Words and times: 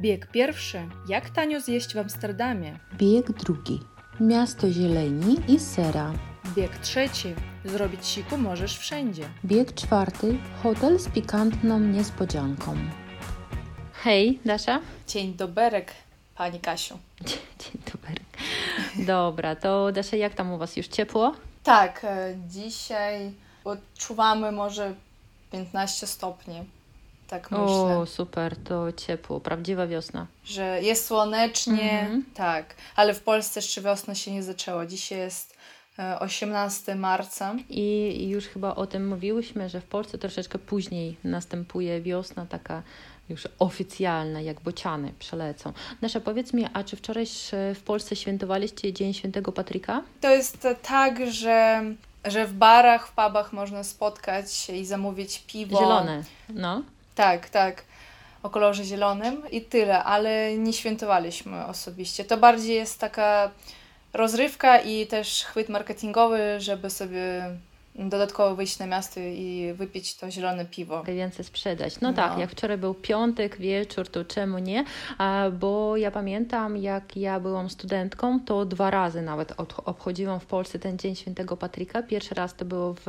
Bieg 0.00 0.26
pierwszy. 0.26 0.88
Jak 1.08 1.30
tanio 1.30 1.60
zjeść 1.60 1.94
w 1.94 1.98
Amsterdamie? 1.98 2.78
Bieg 2.94 3.32
drugi. 3.32 3.80
Miasto 4.20 4.70
zieleni 4.70 5.36
i 5.48 5.58
sera. 5.60 6.12
Bieg 6.56 6.78
trzeci. 6.78 7.34
Zrobić 7.64 8.06
siku 8.06 8.36
możesz 8.38 8.78
wszędzie. 8.78 9.28
Bieg 9.44 9.74
czwarty. 9.74 10.38
Hotel 10.62 10.98
z 10.98 11.08
pikantną 11.08 11.80
niespodzianką. 11.80 12.76
Hej, 13.92 14.38
Dasza. 14.44 14.80
Dzień 15.08 15.34
doberek, 15.34 15.92
pani 16.36 16.60
Kasiu. 16.60 16.98
Dzień 17.58 17.82
dobry. 17.92 18.14
Dobra, 19.06 19.56
to 19.56 19.92
Dasza, 19.92 20.16
jak 20.16 20.34
tam 20.34 20.52
u 20.52 20.58
Was 20.58 20.76
już 20.76 20.86
ciepło? 20.88 21.34
Tak, 21.62 22.04
e, 22.04 22.34
dzisiaj 22.48 23.32
odczuwamy 23.64 24.52
może 24.52 24.94
15 25.52 26.06
stopni. 26.06 26.64
Tak 27.30 27.50
myślę. 27.50 27.66
O, 27.98 28.06
super, 28.06 28.56
to 28.56 28.92
ciepło, 28.92 29.40
prawdziwa 29.40 29.86
wiosna. 29.86 30.26
Że 30.44 30.82
jest 30.82 31.06
słonecznie, 31.06 32.00
Mhm. 32.00 32.24
tak, 32.34 32.74
ale 32.96 33.14
w 33.14 33.20
Polsce 33.22 33.60
jeszcze 33.60 33.80
wiosna 33.80 34.14
się 34.14 34.32
nie 34.32 34.42
zaczęła. 34.42 34.86
Dzisiaj 34.86 35.18
jest 35.18 35.56
e, 35.98 36.18
18 36.20 36.94
marca. 36.94 37.54
I 37.68 38.28
już 38.28 38.46
chyba 38.46 38.74
o 38.74 38.86
tym 38.86 39.08
mówiłyśmy, 39.08 39.68
że 39.68 39.80
w 39.80 39.84
Polsce 39.84 40.18
troszeczkę 40.18 40.58
później 40.58 41.16
następuje 41.24 42.00
wiosna 42.00 42.46
taka 42.46 42.82
już 43.28 43.48
oficjalna, 43.58 44.40
jak 44.40 44.60
bociany 44.60 45.12
przelecą. 45.18 45.72
Nasza, 46.02 46.20
powiedz 46.20 46.52
mi, 46.52 46.66
a 46.72 46.84
czy 46.84 46.96
wczoraj 46.96 47.24
e, 47.52 47.74
w 47.74 47.82
Polsce 47.82 48.16
świętowaliście 48.16 48.92
Dzień 48.92 49.14
Świętego 49.14 49.52
Patryka? 49.52 50.02
To 50.20 50.30
jest 50.30 50.64
e, 50.64 50.74
tak, 50.74 51.30
że, 51.30 51.82
że 52.24 52.46
w 52.46 52.52
barach, 52.52 53.08
w 53.08 53.10
pubach 53.10 53.52
można 53.52 53.84
spotkać 53.84 54.52
się 54.52 54.72
i 54.72 54.86
zamówić 54.86 55.42
piwo. 55.46 55.78
Zielone, 55.78 56.24
no. 56.48 56.82
Tak, 57.14 57.50
tak. 57.50 57.84
O 58.42 58.50
kolorze 58.50 58.84
zielonym 58.84 59.50
i 59.50 59.60
tyle, 59.60 60.04
ale 60.04 60.58
nie 60.58 60.72
świętowaliśmy 60.72 61.66
osobiście. 61.66 62.24
To 62.24 62.36
bardziej 62.36 62.76
jest 62.76 62.98
taka 63.00 63.50
rozrywka 64.12 64.78
i 64.78 65.06
też 65.06 65.44
chwyt 65.44 65.68
marketingowy, 65.68 66.60
żeby 66.60 66.90
sobie 66.90 67.50
dodatkowo 67.94 68.56
wyjść 68.56 68.78
na 68.78 68.86
miasto 68.86 69.20
i 69.20 69.72
wypić 69.74 70.16
to 70.16 70.30
zielone 70.30 70.64
piwo. 70.64 71.02
więcej 71.04 71.44
sprzedać. 71.44 72.00
No, 72.00 72.08
No. 72.10 72.16
tak, 72.16 72.38
jak 72.38 72.50
wczoraj 72.50 72.78
był 72.78 72.94
piątek, 72.94 73.56
wieczór, 73.56 74.08
to 74.08 74.24
czemu 74.24 74.58
nie? 74.58 74.84
Bo 75.60 75.96
ja 75.96 76.10
pamiętam, 76.10 76.76
jak 76.76 77.16
ja 77.16 77.40
byłam 77.40 77.70
studentką, 77.70 78.40
to 78.40 78.64
dwa 78.64 78.90
razy 78.90 79.22
nawet 79.22 79.60
od, 79.60 79.74
obchodziłam 79.84 80.40
w 80.40 80.46
Polsce 80.46 80.78
ten 80.78 80.98
Dzień 80.98 81.14
Świętego 81.16 81.56
Patryka. 81.56 82.02
Pierwszy 82.02 82.34
raz 82.34 82.54
to 82.54 82.64
było 82.64 82.94
w 82.94 83.06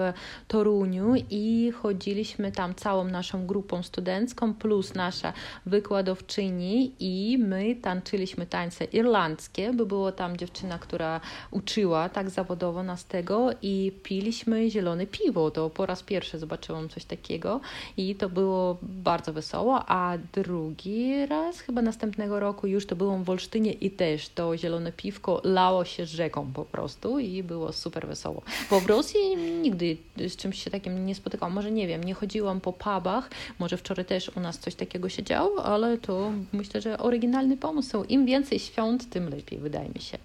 Toruniu 0.48 1.14
i 1.30 1.72
chodziliśmy 1.82 2.52
tam 2.52 2.76
całą 2.76 3.04
naszą 3.04 3.48
grupą 3.48 3.84
studencką, 3.84 4.54
plus 4.54 4.94
nasza 4.96 5.34
wykładowczyni 5.66 6.92
i 7.00 7.38
my 7.38 7.76
tańczyliśmy 7.76 8.46
tańce 8.46 8.86
irlandzkie, 8.86 9.74
bo 9.74 9.86
była 9.86 10.12
tam 10.12 10.38
dziewczyna, 10.38 10.80
która 10.80 11.22
uczyła 11.52 12.10
tak 12.10 12.30
zawodowo 12.30 12.84
nas 12.84 13.06
tego 13.06 13.50
i 13.62 13.92
piliśmy 14.04 14.71
zielone 14.72 15.08
piwo. 15.08 15.52
To 15.52 15.70
po 15.70 15.86
raz 15.86 16.04
pierwszy 16.04 16.40
zobaczyłam 16.40 16.90
coś 16.90 17.06
takiego 17.06 17.60
i 17.98 18.16
to 18.16 18.30
było 18.30 18.78
bardzo 18.82 19.34
wesoło, 19.34 19.84
a 19.88 20.18
drugi 20.34 21.26
raz, 21.26 21.60
chyba 21.60 21.82
następnego 21.82 22.40
roku 22.40 22.68
już 22.68 22.86
to 22.86 22.96
byłam 22.96 23.24
w 23.24 23.30
Olsztynie 23.30 23.72
i 23.72 23.92
też 23.92 24.30
to 24.30 24.58
zielone 24.58 24.92
piwko 24.92 25.42
lało 25.44 25.86
się 25.86 26.06
rzeką 26.06 26.52
po 26.54 26.66
prostu 26.66 27.20
i 27.20 27.44
było 27.44 27.74
super 27.74 28.08
wesoło. 28.08 28.42
Bo 28.70 28.80
w 28.80 28.86
Rosji 28.86 29.20
nigdy 29.62 29.98
z 30.18 30.36
czymś 30.36 30.64
się 30.64 30.72
takim 30.72 31.06
nie 31.06 31.16
spotykałam. 31.16 31.54
Może 31.54 31.72
nie 31.72 31.88
wiem, 31.88 32.04
nie 32.04 32.14
chodziłam 32.14 32.62
po 32.62 32.74
pubach, 32.74 33.30
może 33.60 33.78
wczoraj 33.78 34.06
też 34.06 34.32
u 34.38 34.40
nas 34.40 34.60
coś 34.60 34.76
takiego 34.76 35.10
się 35.10 35.24
działo, 35.24 35.64
ale 35.64 35.98
to 35.98 36.32
myślę, 36.54 36.82
że 36.82 36.98
oryginalny 36.98 37.58
pomysł. 37.58 38.04
Im 38.04 38.26
więcej 38.26 38.60
świąt, 38.60 39.10
tym 39.10 39.30
lepiej, 39.30 39.60
wydaje 39.60 39.90
mi 39.90 40.02
się. 40.02 40.18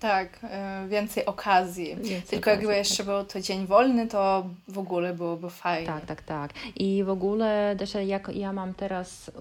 Tak, 0.00 0.38
e, 0.42 0.86
więcej 0.88 1.26
okazji. 1.26 1.96
Więcej 1.96 2.20
Tylko 2.30 2.50
jakby 2.50 2.66
okazji, 2.66 2.78
jeszcze 2.78 3.04
był 3.04 3.24
to 3.24 3.40
dzień 3.40 3.66
wolny, 3.66 4.06
to 4.06 4.46
w 4.68 4.78
ogóle 4.78 5.14
byłoby 5.14 5.50
fajnie. 5.50 5.86
Tak, 5.86 6.06
tak, 6.06 6.22
tak. 6.22 6.50
I 6.76 7.04
w 7.04 7.10
ogóle 7.10 7.76
też 7.78 7.94
jak 8.06 8.36
ja 8.36 8.52
mam 8.52 8.74
teraz 8.74 9.28
e, 9.28 9.32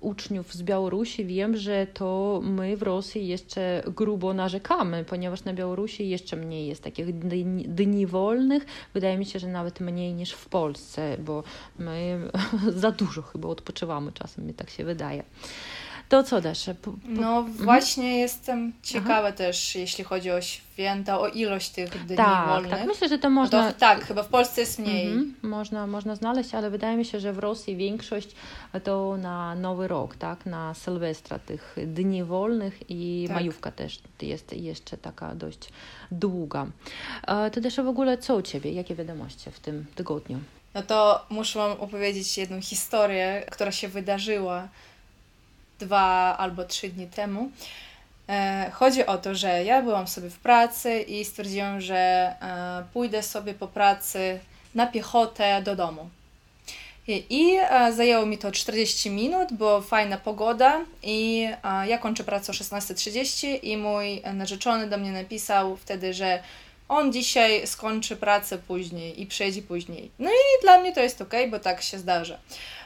uczniów 0.00 0.54
z 0.54 0.62
Białorusi, 0.62 1.24
wiem, 1.24 1.56
że 1.56 1.86
to 1.86 2.40
my 2.42 2.76
w 2.76 2.82
Rosji 2.82 3.26
jeszcze 3.26 3.82
grubo 3.86 4.34
narzekamy, 4.34 5.04
ponieważ 5.04 5.44
na 5.44 5.52
Białorusi 5.52 6.08
jeszcze 6.08 6.36
mniej 6.36 6.66
jest 6.66 6.82
takich 6.82 7.18
dni, 7.18 7.64
dni 7.68 8.06
wolnych. 8.06 8.66
Wydaje 8.94 9.18
mi 9.18 9.26
się, 9.26 9.38
że 9.38 9.48
nawet 9.48 9.80
mniej 9.80 10.14
niż 10.14 10.32
w 10.32 10.48
Polsce, 10.48 11.16
bo 11.18 11.42
my 11.78 12.30
za 12.82 12.90
dużo 12.90 13.22
chyba 13.22 13.48
odpoczywamy 13.48 14.12
czasem, 14.12 14.46
mi 14.46 14.54
tak 14.54 14.70
się 14.70 14.84
wydaje. 14.84 15.24
To 16.08 16.22
co? 16.22 16.40
Po, 16.42 16.90
po, 16.90 16.96
No 17.06 17.42
właśnie 17.42 18.18
jestem 18.18 18.72
ciekawa 18.82 19.32
też, 19.32 19.74
jeśli 19.74 20.04
chodzi 20.04 20.30
o 20.30 20.40
święta, 20.40 21.20
o 21.20 21.28
ilość 21.28 21.70
tych 21.70 22.06
dni 22.06 22.16
tak, 22.16 22.48
wolnych. 22.48 22.70
tak. 22.70 22.86
Myślę, 22.86 23.08
że 23.08 23.18
to 23.18 23.28
No 23.30 23.34
można. 23.34 23.72
to, 23.72 23.78
tak, 23.78 24.04
chyba 24.04 24.22
w 24.22 24.28
Polsce 24.28 24.60
jest 24.60 24.78
mniej. 24.78 25.06
Mhm, 25.06 25.34
można, 25.42 25.86
można 25.86 26.16
znaleźć, 26.16 26.54
ale 26.54 26.70
wydaje 26.70 26.96
mi 26.96 27.04
się, 27.04 27.20
że 27.20 27.32
w 27.32 27.38
Rosji 27.38 27.76
większość 27.76 28.28
to 28.84 29.16
na 29.16 29.54
Nowy 29.54 29.88
Rok, 29.88 30.16
tak? 30.16 30.46
na 30.46 30.74
Sylwestra, 30.74 31.38
tych 31.38 31.76
dni 31.86 32.24
wolnych 32.24 32.78
i 32.90 33.24
Tak. 33.28 33.36
majówka 33.36 33.70
też 33.70 34.00
jest 34.22 34.52
jeszcze 34.52 34.96
taka 34.98 35.34
dość 35.34 35.68
długa. 36.10 36.66
E, 37.26 37.50
To 37.50 37.60
też 37.60 37.76
w 37.76 37.88
ogóle 37.88 38.18
co 38.18 38.36
u 38.36 38.42
Ciebie? 38.42 38.72
Jakie 38.72 38.94
wiadomości 38.94 39.50
w 39.50 39.60
tym 39.60 39.86
tygodniu? 39.94 40.38
No 40.74 40.82
to 40.82 41.26
muszę 41.30 41.58
Wam 41.58 41.72
opowiedzieć 41.72 42.38
jedną 42.38 42.60
historię, 42.60 43.46
która 43.50 43.72
się 43.72 43.88
wydarzyła 43.88 44.68
dwa 45.78 46.36
albo 46.38 46.64
trzy 46.64 46.88
dni 46.88 47.06
temu. 47.06 47.50
E, 48.28 48.70
Chodzi 48.74 49.06
o 49.06 49.18
to, 49.18 49.34
że 49.34 49.64
ja 49.64 49.82
byłam 49.82 50.08
sobie 50.08 50.30
w 50.30 50.38
pracy 50.38 51.00
i 51.00 51.24
stwierdziłam, 51.24 51.80
że 51.80 51.96
e, 51.96 52.84
pójdę 52.92 53.22
sobie 53.22 53.54
po 53.54 53.68
pracy 53.68 54.40
na 54.74 54.86
piechotę 54.86 55.62
do 55.62 55.76
domu. 55.76 56.08
I, 57.08 57.56
e, 57.70 57.92
zajęło 57.92 58.26
mi 58.26 58.38
to 58.38 58.52
40 58.52 59.10
minut, 59.10 59.52
bo 59.52 59.80
fajna 59.80 60.16
pogoda 60.16 60.80
i 61.02 61.48
ja 61.86 61.98
kończę 61.98 62.24
pracę 62.24 62.52
o 62.52 62.54
16.30 62.54 63.58
i 63.62 63.76
mój 63.76 64.22
narzeczony 64.34 64.86
do 64.86 64.98
mnie 64.98 65.12
napisał 65.12 65.76
wtedy, 65.76 66.14
że 66.14 66.42
on 66.88 67.12
dzisiaj 67.12 67.66
skończy 67.66 68.16
pracę 68.16 68.58
później 68.58 69.22
i 69.22 69.26
przyjedzie 69.26 69.62
później. 69.62 70.10
No 70.18 70.30
i 70.30 70.62
dla 70.62 70.78
mnie 70.78 70.92
to 70.92 71.00
jest 71.00 71.22
ok, 71.22 71.32
bo 71.50 71.58
tak 71.58 71.82
się 71.82 71.98
zdarza. 71.98 72.38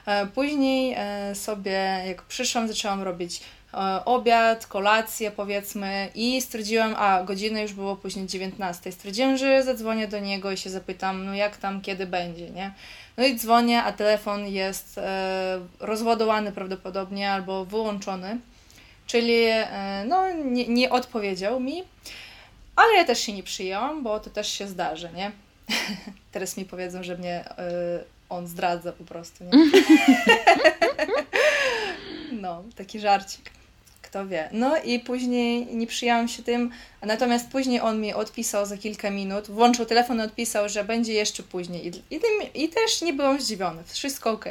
E, 0.07 0.27
Później 0.27 0.95
e, 0.97 1.35
sobie, 1.35 2.03
jak 2.07 2.23
przyszłam, 2.23 2.69
zaczęłam 2.69 3.03
robić 3.03 3.41
e, 3.75 4.05
obiad, 4.05 4.67
kolację 4.67 5.31
powiedzmy 5.31 6.09
i 6.15 6.43
stwierdziłam, 6.43 6.95
a 6.99 7.23
godzina 7.25 7.61
już 7.61 7.73
było 7.73 7.97
później 7.97 8.27
19. 8.27 8.93
Stwierdziłam, 8.93 9.37
że 9.37 9.63
zadzwonię 9.63 10.09
do 10.09 10.19
niego 10.19 10.53
i 10.53 10.57
się 10.57 10.71
zapytam, 10.71 11.25
no 11.25 11.35
jak 11.35 11.57
tam, 11.57 11.81
kiedy 11.81 12.07
będzie, 12.07 12.51
nie? 12.51 12.73
No 13.17 13.25
i 13.27 13.37
dzwonię, 13.37 13.83
a 13.83 13.93
telefon 13.93 14.47
jest 14.47 15.01
rozładowany 15.81 16.53
prawdopodobnie 16.53 17.33
albo 17.33 17.65
wyłączony, 17.65 18.39
czyli 19.07 19.45
no 20.07 20.33
nie, 20.33 20.69
nie 20.69 20.91
odpowiedział 20.91 21.61
mi, 21.61 21.83
ale 22.79 22.95
ja 22.95 23.05
też 23.05 23.21
się 23.21 23.33
nie 23.33 23.43
przyjęłam, 23.43 24.03
bo 24.03 24.21
to 24.21 24.31
też 24.31 24.53
się 24.53 24.69
zdarzy, 24.69 25.11
nie? 25.17 25.33
Teraz 26.33 26.57
mi 26.57 26.65
powiedzą, 26.65 27.03
że 27.03 27.19
mnie 27.19 27.45
e, 27.59 27.65
on 28.29 28.47
zdradza 28.47 28.93
po 28.93 29.05
prostu, 29.05 29.45
nie? 29.45 29.51
No, 32.33 32.63
taki 32.77 33.01
żarcik. 33.01 33.51
Kto 34.03 34.27
wie. 34.27 34.49
No 34.53 34.77
i 34.77 35.01
później 35.01 35.67
nie 35.67 35.87
przyjęłam 35.87 36.29
się 36.29 36.43
tym, 36.43 36.71
natomiast 37.03 37.49
później 37.49 37.81
on 37.81 38.01
mi 38.01 38.15
odpisał 38.15 38.67
za 38.67 38.77
kilka 38.77 39.11
minut, 39.11 39.51
włączył 39.51 39.87
telefon 39.87 40.19
i 40.19 40.23
odpisał, 40.23 40.69
że 40.69 40.85
będzie 40.85 41.13
jeszcze 41.13 41.43
później. 41.43 41.87
I, 41.87 41.89
i, 41.89 42.21
tym, 42.21 42.53
i 42.55 42.69
też 42.69 43.03
nie 43.03 43.13
byłam 43.13 43.41
zdziwiona, 43.41 43.83
wszystko 43.87 44.31
ok. 44.31 44.45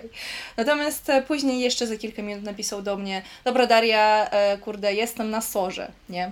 Natomiast 0.58 1.10
e, 1.10 1.22
później 1.22 1.60
jeszcze 1.60 1.88
za 1.88 1.98
kilka 1.98 2.22
minut 2.22 2.44
napisał 2.44 2.82
do 2.82 2.98
mnie, 2.98 3.22
dobra 3.44 3.68
Daria, 3.68 4.30
e, 4.30 4.58
kurde, 4.58 4.94
jestem 4.94 5.30
na 5.30 5.42
sorze, 5.42 5.92
nie? 6.10 6.32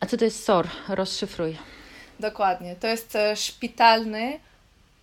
A 0.00 0.06
co 0.06 0.16
to 0.16 0.24
jest 0.24 0.44
SOR? 0.44 0.68
Rozszyfruj. 0.88 1.56
Dokładnie. 2.20 2.76
To 2.76 2.86
jest 2.86 3.16
e, 3.16 3.36
szpitalny 3.36 4.38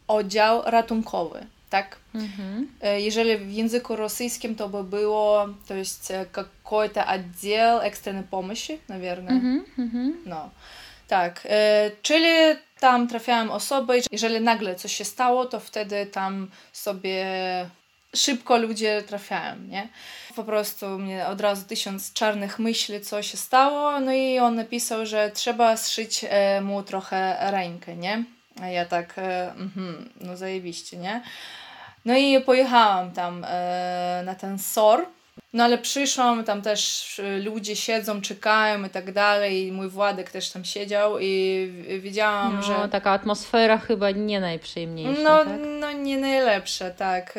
oddział 0.07 0.62
ratunkowy, 0.65 1.45
tak? 1.69 1.98
Mhm. 2.15 2.68
E, 2.81 3.01
Jeżeli 3.01 3.38
w 3.38 3.51
języku 3.51 3.95
rosyjskim 3.95 4.56
to 4.56 4.69
by 4.69 4.83
było, 4.83 5.48
to 5.68 5.74
jest 5.74 6.12
e, 6.12 6.25
какой-то 6.25 7.06
отдел 7.06 7.80
экстренной 7.80 8.24
помощи, 8.24 8.80
наверное. 8.89 9.33
Mhm, 9.33 9.65
mhm. 9.80 10.13
No, 10.25 10.50
tak. 11.07 11.42
E, 11.50 11.92
czyli 12.01 12.56
tam 12.80 13.07
trafiają 13.07 13.51
osoby, 13.51 14.01
jeżeli 14.12 14.42
nagle 14.42 14.75
coś 14.75 14.95
się 14.95 15.06
stało, 15.06 15.45
to 15.45 15.59
wtedy 15.59 16.06
tam 16.06 16.48
sobie 16.74 17.25
szybko 18.16 18.56
ludzie 18.56 19.02
trafiają, 19.02 19.56
nie? 19.68 19.88
Po 20.36 20.44
prostu 20.44 20.86
mnie 20.98 21.26
od 21.26 21.40
razu 21.40 21.64
tysiąc 21.64 22.12
czarnych 22.12 22.58
myśli, 22.58 23.00
co 23.00 23.22
się 23.22 23.36
stało, 23.36 24.00
no 24.00 24.12
i 24.12 24.38
on 24.38 24.54
napisał, 24.54 25.06
że 25.06 25.30
trzeba 25.34 25.76
zszyć 25.76 26.24
e, 26.28 26.60
mu 26.60 26.82
trochę 26.82 27.50
rękę, 27.50 27.96
nie? 27.96 28.24
A 28.62 28.68
ja 28.68 28.84
tak, 28.84 29.14
mhm, 29.58 30.10
no 30.20 30.36
zajebiście, 30.36 30.96
nie? 30.96 31.22
No 32.04 32.16
i 32.16 32.40
pojechałam 32.40 33.12
tam 33.12 33.44
e, 33.48 34.22
na 34.24 34.34
ten 34.34 34.58
SOR. 34.58 35.06
No 35.52 35.64
ale 35.64 35.78
przyszłam, 35.78 36.44
tam 36.44 36.62
też 36.62 37.20
ludzie 37.44 37.76
siedzą, 37.76 38.20
czekają 38.20 38.84
i 38.84 38.90
tak 38.90 39.12
dalej. 39.12 39.66
I 39.66 39.72
mój 39.72 39.88
Władek 39.88 40.30
też 40.30 40.50
tam 40.50 40.64
siedział 40.64 41.18
i 41.20 41.72
widziałam, 42.00 42.56
no, 42.56 42.62
że. 42.62 42.88
taka 42.88 43.10
atmosfera 43.10 43.78
chyba 43.78 44.10
nie 44.10 44.40
najprzyjemniejsza. 44.40 45.22
No, 45.22 45.44
tak? 45.44 45.58
no 45.80 45.92
nie 45.92 46.18
najlepsze, 46.18 46.90
tak. 46.90 47.34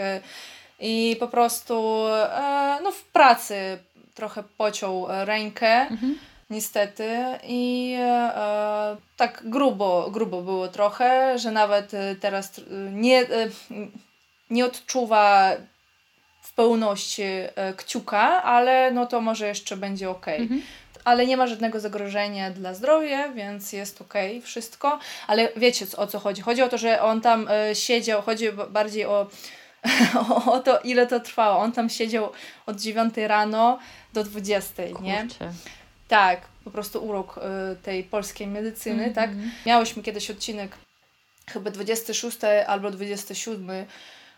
I 0.80 1.16
po 1.20 1.28
prostu 1.28 2.08
e, 2.08 2.80
no, 2.84 2.92
w 2.92 3.04
pracy 3.04 3.78
trochę 4.14 4.44
pociął 4.58 5.08
rękę. 5.10 5.68
Mhm 5.68 6.18
niestety. 6.50 7.10
I 7.44 7.96
e, 8.00 8.98
tak 9.18 9.42
grubo, 9.46 10.10
grubo 10.12 10.42
było 10.42 10.68
trochę, 10.68 11.40
że 11.40 11.52
nawet 11.52 11.94
e, 11.94 12.16
teraz 12.16 12.62
nie, 12.92 13.20
e, 13.20 13.50
nie 14.50 14.66
odczuwa 14.66 15.52
w 16.42 16.54
pełności 16.54 17.24
e, 17.24 17.74
kciuka, 17.78 18.44
ale 18.44 18.92
no 18.92 19.06
to 19.06 19.22
może 19.22 19.48
jeszcze 19.48 19.78
będzie 19.78 20.10
ok. 20.10 20.28
Mhm. 20.28 20.62
Ale 21.04 21.26
nie 21.26 21.38
ma 21.38 21.48
żadnego 21.48 21.80
zagrożenia 21.80 22.52
dla 22.52 22.74
zdrowia, 22.74 23.30
więc 23.30 23.74
jest 23.74 24.02
ok, 24.02 24.14
wszystko. 24.44 25.00
Ale 25.28 25.50
wiecie 25.56 25.86
o 25.98 26.08
co 26.08 26.20
chodzi? 26.20 26.42
Chodzi 26.42 26.62
o 26.62 26.70
to, 26.70 26.78
że 26.78 27.02
on 27.02 27.22
tam 27.22 27.48
e, 27.48 27.76
siedział, 27.76 28.22
chodzi 28.22 28.52
bardziej 28.70 29.06
o, 29.06 29.28
o 30.46 30.60
to, 30.60 30.80
ile 30.80 31.08
to 31.08 31.20
trwało. 31.20 31.60
On 31.60 31.72
tam 31.72 31.90
siedział 31.90 32.32
od 32.66 32.82
9 32.82 33.14
rano 33.18 33.80
do 34.14 34.24
20, 34.24 34.84
Kurczę. 34.84 35.04
nie? 35.04 35.28
Tak, 36.08 36.42
po 36.64 36.72
prostu 36.72 37.06
urok 37.06 37.38
y, 37.38 37.76
tej 37.76 38.04
polskiej 38.04 38.48
medycyny, 38.48 39.04
mm 39.04 39.12
-hmm. 39.12 39.16
tak? 39.16 39.30
Miałyśmy 39.66 40.04
kiedyś 40.04 40.32
odcinek 40.32 40.78
chyba 41.54 41.72
26 41.72 42.38
albo 42.68 42.92
27 42.92 43.86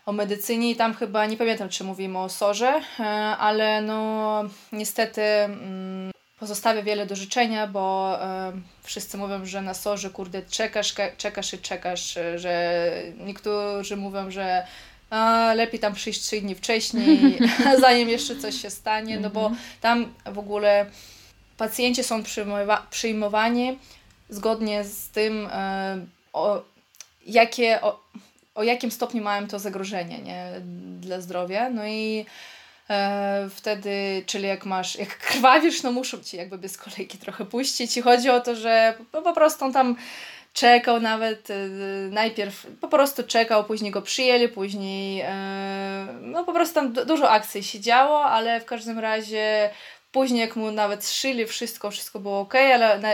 o 0.06 0.12
medycynie 0.12 0.70
i 0.70 0.76
tam 0.76 0.94
chyba, 0.94 1.26
nie 1.26 1.36
pamiętam 1.36 1.68
czy 1.68 1.84
mówimy 1.84 2.18
o 2.18 2.28
sorze, 2.28 2.80
e, 3.00 3.04
ale 3.36 3.82
no 3.82 4.42
niestety 4.72 5.22
mm, 5.22 6.10
pozostawia 6.38 6.82
wiele 6.82 7.06
do 7.06 7.16
życzenia, 7.16 7.66
bo 7.66 8.16
e, 8.22 8.52
wszyscy 8.82 9.18
mówią, 9.18 9.46
że 9.46 9.62
na 9.62 9.74
sorze, 9.74 10.10
kurde, 10.10 10.42
czekasz, 10.42 10.94
czekasz 11.16 11.54
i 11.54 11.58
czekasz, 11.58 12.18
że 12.36 12.82
niektórzy 13.18 13.96
mówią, 13.96 14.30
że 14.30 14.66
lepiej 15.54 15.80
tam 15.80 15.94
przyjść 15.94 16.20
trzy 16.20 16.40
dni 16.40 16.54
wcześniej, 16.54 17.38
zanim 17.80 18.08
jeszcze 18.08 18.36
coś 18.36 18.62
się 18.62 18.70
stanie, 18.70 19.20
no 19.20 19.30
bo 19.30 19.40
mhm. 19.40 19.62
tam 19.80 20.14
w 20.26 20.38
ogóle 20.38 20.86
pacjenci 21.56 22.04
są 22.04 22.22
przyjmowa 22.22 22.86
przyjmowani 22.90 23.78
zgodnie 24.30 24.84
z 24.84 25.08
tym, 25.08 25.48
e, 25.52 26.06
o, 26.32 26.62
jakie, 27.26 27.80
o, 27.82 28.00
o 28.54 28.62
jakim 28.62 28.90
stopniu 28.90 29.22
mają 29.22 29.48
to 29.48 29.58
zagrożenie 29.58 30.18
nie, 30.18 30.52
dla 31.00 31.20
zdrowia. 31.20 31.70
No 31.70 31.86
i 31.86 32.26
e, 32.90 33.48
wtedy, 33.54 34.22
czyli 34.26 34.48
jak 34.48 34.66
masz, 34.66 34.96
jak 34.96 35.18
krwawisz, 35.18 35.82
no 35.82 35.92
muszą 35.92 36.22
ci 36.22 36.36
jakby 36.36 36.58
bez 36.58 36.78
kolejki 36.78 37.18
trochę 37.18 37.44
puścić. 37.44 37.96
I 37.96 38.02
chodzi 38.02 38.30
o 38.30 38.40
to, 38.40 38.56
że 38.56 38.94
po, 39.12 39.22
po 39.22 39.32
prostu 39.32 39.72
tam 39.72 39.96
czekał 40.52 41.00
nawet, 41.00 41.50
e, 41.50 41.54
najpierw 42.10 42.66
po 42.80 42.88
prostu 42.88 43.22
czekał, 43.22 43.64
później 43.64 43.90
go 43.90 44.02
przyjęli, 44.02 44.48
później 44.48 45.20
e, 45.20 46.06
no 46.20 46.44
po 46.44 46.52
prostu 46.52 46.74
tam 46.74 46.92
dużo 46.92 47.30
akcji 47.30 47.62
się 47.62 47.80
działo, 47.80 48.24
ale 48.24 48.60
w 48.60 48.64
każdym 48.64 48.98
razie 48.98 49.70
Później 50.12 50.40
jak 50.40 50.56
mu 50.56 50.70
nawet 50.70 51.08
szyli 51.08 51.46
wszystko, 51.46 51.90
wszystko 51.90 52.20
było 52.20 52.40
ok, 52.40 52.54
ale 52.54 52.98
na, 52.98 53.08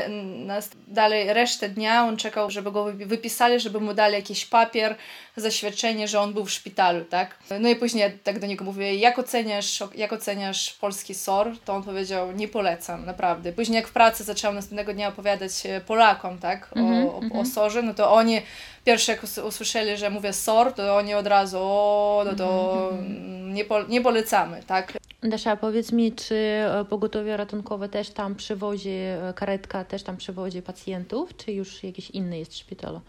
na, 0.45 0.61
dalej 0.89 1.33
resztę 1.33 1.69
dnia 1.69 2.05
on 2.05 2.17
czekał, 2.17 2.51
żeby 2.51 2.73
go 2.73 2.85
wypisali, 2.85 3.61
żeby 3.61 3.81
mu 3.81 3.95
dali 3.95 4.15
jakiś 4.15 4.47
papier, 4.47 4.97
zaświadczenie, 5.37 6.09
że 6.09 6.21
on 6.21 6.33
był 6.33 6.45
w 6.45 6.51
szpitalu, 6.51 7.05
tak? 7.05 7.39
No 7.61 7.69
i 7.69 7.77
później 7.77 8.19
tak 8.25 8.39
do 8.39 8.47
niego 8.47 8.65
mówię, 8.65 8.95
jak 8.95 9.19
oceniasz, 9.19 9.83
jak 9.95 10.13
oceniasz 10.13 10.73
polski 10.73 11.15
SOR? 11.15 11.59
To 11.65 11.75
on 11.75 11.83
powiedział, 11.83 12.33
nie 12.33 12.49
polecam, 12.49 13.07
naprawdę. 13.07 13.53
Później 13.53 13.77
jak 13.77 13.89
w 13.89 13.93
pracy 13.93 14.25
zaczęłam 14.25 14.55
następnego 14.55 14.95
dnia 14.95 15.09
opowiadać 15.09 15.53
Polakom, 15.87 16.39
tak? 16.39 16.71
O, 16.77 16.79
mm 16.79 17.07
-hmm, 17.07 17.09
o, 17.09 17.17
o 17.17 17.23
mhm. 17.23 17.47
SORze, 17.47 17.83
no 17.83 17.95
to 17.95 18.13
oni 18.13 18.43
pierwsze 18.85 19.13
jak 19.13 19.23
usłyszeli, 19.23 19.97
że 19.97 20.11
mówię 20.11 20.33
SOR, 20.33 20.73
to 20.73 20.97
oni 20.97 21.15
od 21.15 21.27
razu, 21.27 21.59
o, 21.61 22.23
no 22.27 22.35
to 22.35 22.89
mm 22.93 23.05
-hmm. 23.05 23.53
nie, 23.53 23.65
po, 23.65 23.83
nie 23.83 24.01
polecamy, 24.01 24.63
tak? 24.67 24.93
Dasza, 25.29 25.57
powiedz 25.57 25.93
mi, 25.93 26.13
czy 26.13 26.35
e, 26.35 26.85
pogotowie 26.89 27.37
ratunkowe 27.37 27.89
też 27.89 28.11
tam 28.11 28.35
przywozi, 28.35 28.91
e, 28.91 29.33
karetka 29.37 29.85
też 29.85 30.03
tam 30.03 30.17
przywozi 30.17 30.63
pacjentów, 30.63 31.37
czy 31.37 31.53
już 31.53 31.85
jakiś 31.85 32.11
inny 32.11 32.39
jest 32.39 32.53
w 32.53 32.57
szpitalu? 32.57 33.01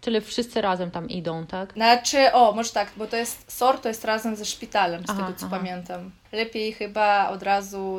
Czyli 0.00 0.20
wszyscy 0.20 0.60
razem 0.60 0.90
tam 0.90 1.08
idą, 1.10 1.46
tak? 1.46 1.72
Znaczy, 1.72 2.32
o, 2.32 2.52
może 2.52 2.70
tak, 2.70 2.92
bo 2.96 3.06
to 3.06 3.16
jest 3.16 3.52
SOR, 3.52 3.80
to 3.80 3.88
jest 3.88 4.04
razem 4.04 4.36
ze 4.36 4.44
szpitalem, 4.44 5.06
z 5.06 5.10
aha, 5.10 5.26
tego 5.26 5.38
co 5.38 5.46
aha. 5.46 5.56
pamiętam. 5.56 6.10
Lepiej 6.32 6.72
chyba 6.72 7.28
od 7.28 7.42
razu 7.42 7.98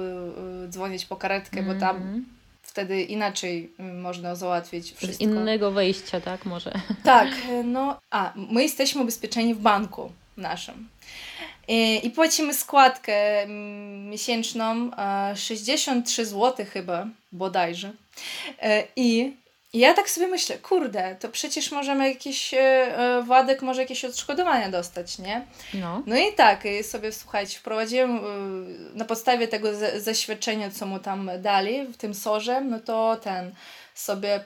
y, 0.66 0.68
dzwonić 0.70 1.06
po 1.06 1.16
karetkę, 1.16 1.60
mm 1.60 1.72
-hmm. 1.72 1.74
bo 1.74 1.80
tam 1.80 1.96
mhm. 1.96 2.26
wtedy 2.62 3.02
inaczej 3.02 3.74
y, 3.80 3.84
można 3.84 4.36
załatwić 4.36 4.92
wszystko. 4.92 5.18
Z 5.18 5.22
innego 5.22 5.72
wejścia, 5.72 6.22
tak, 6.22 6.46
może? 6.46 6.72
Tak, 7.04 7.30
no, 7.64 8.00
a, 8.10 8.34
my 8.36 8.64
jesteśmy 8.64 9.02
ubezpieczeni 9.02 9.56
w 9.56 9.60
banku 9.60 10.12
naszym. 10.38 10.88
I 12.04 12.10
płacimy 12.16 12.54
składkę 12.54 13.42
mm, 13.42 14.10
miesięczną 14.10 14.92
63 15.36 16.26
zł 16.26 16.66
chyba, 16.74 17.08
bodajże. 17.32 17.92
E, 18.62 18.84
I 18.96 19.34
ja 19.74 19.94
tak 19.94 20.10
sobie 20.10 20.28
myślę, 20.28 20.58
kurde, 20.58 21.16
to 21.20 21.30
przecież 21.30 21.72
możemy 21.72 22.10
jakiś, 22.10 22.54
e, 22.54 22.60
e, 22.60 23.24
Władek 23.24 23.62
może 23.62 23.82
jakieś 23.82 24.06
odszkodowania 24.06 24.70
dostać, 24.70 25.20
nie? 25.20 25.46
No. 25.74 26.04
No 26.06 26.18
i 26.18 26.34
tak, 26.34 26.64
sobie 26.84 27.12
słuchajcie, 27.12 27.60
wprowadziłem 27.60 28.20
na 28.94 29.06
podstawie 29.06 29.48
tego 29.48 29.70
zaświadczenia, 29.98 30.72
co 30.72 30.86
mu 30.86 31.00
tam 31.00 31.32
dali 31.40 31.84
w 31.84 31.98
tym 31.98 32.14
sorze, 32.14 32.62
no 32.62 32.80
to 32.80 33.16
ten 33.24 33.52
sobie 33.96 34.44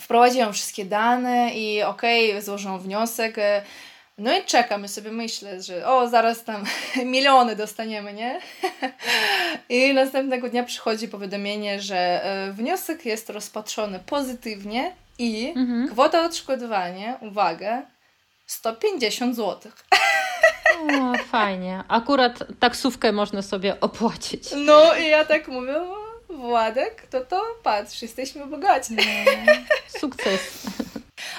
wprowadziłam 0.00 0.52
wszystkie 0.52 0.84
dane 0.84 1.54
i 1.54 1.82
okej, 1.82 2.30
okay, 2.30 2.42
złożyłam 2.42 2.80
wniosek, 2.80 3.36
no 4.18 4.38
i 4.38 4.44
czekamy 4.44 4.88
sobie, 4.88 5.10
myślę, 5.10 5.62
że 5.62 5.86
o, 5.86 6.08
zaraz 6.08 6.44
tam 6.44 6.64
miliony 7.04 7.56
dostaniemy, 7.56 8.12
nie? 8.12 8.40
I 9.68 9.94
następnego 9.94 10.48
dnia 10.48 10.64
przychodzi 10.64 11.08
powiadomienie, 11.08 11.80
że 11.80 12.24
e, 12.24 12.52
wniosek 12.52 13.06
jest 13.06 13.30
rozpatrzony 13.30 14.00
pozytywnie 14.06 14.92
i 15.18 15.52
mhm. 15.56 15.88
kwota 15.88 16.24
odszkodowania, 16.24 17.18
uwaga, 17.20 17.82
150 18.46 19.36
zł. 19.36 19.72
O, 21.00 21.24
fajnie. 21.30 21.84
Akurat 21.88 22.38
taksówkę 22.60 23.12
można 23.12 23.42
sobie 23.42 23.80
opłacić. 23.80 24.48
No 24.56 24.94
i 24.94 25.08
ja 25.08 25.24
tak 25.24 25.48
mówię, 25.48 25.74
Władek, 26.28 27.06
to 27.10 27.20
to 27.20 27.42
patrz, 27.62 28.02
jesteśmy 28.02 28.46
bogaci. 28.46 28.96
No, 28.96 29.02
sukces. 30.00 30.66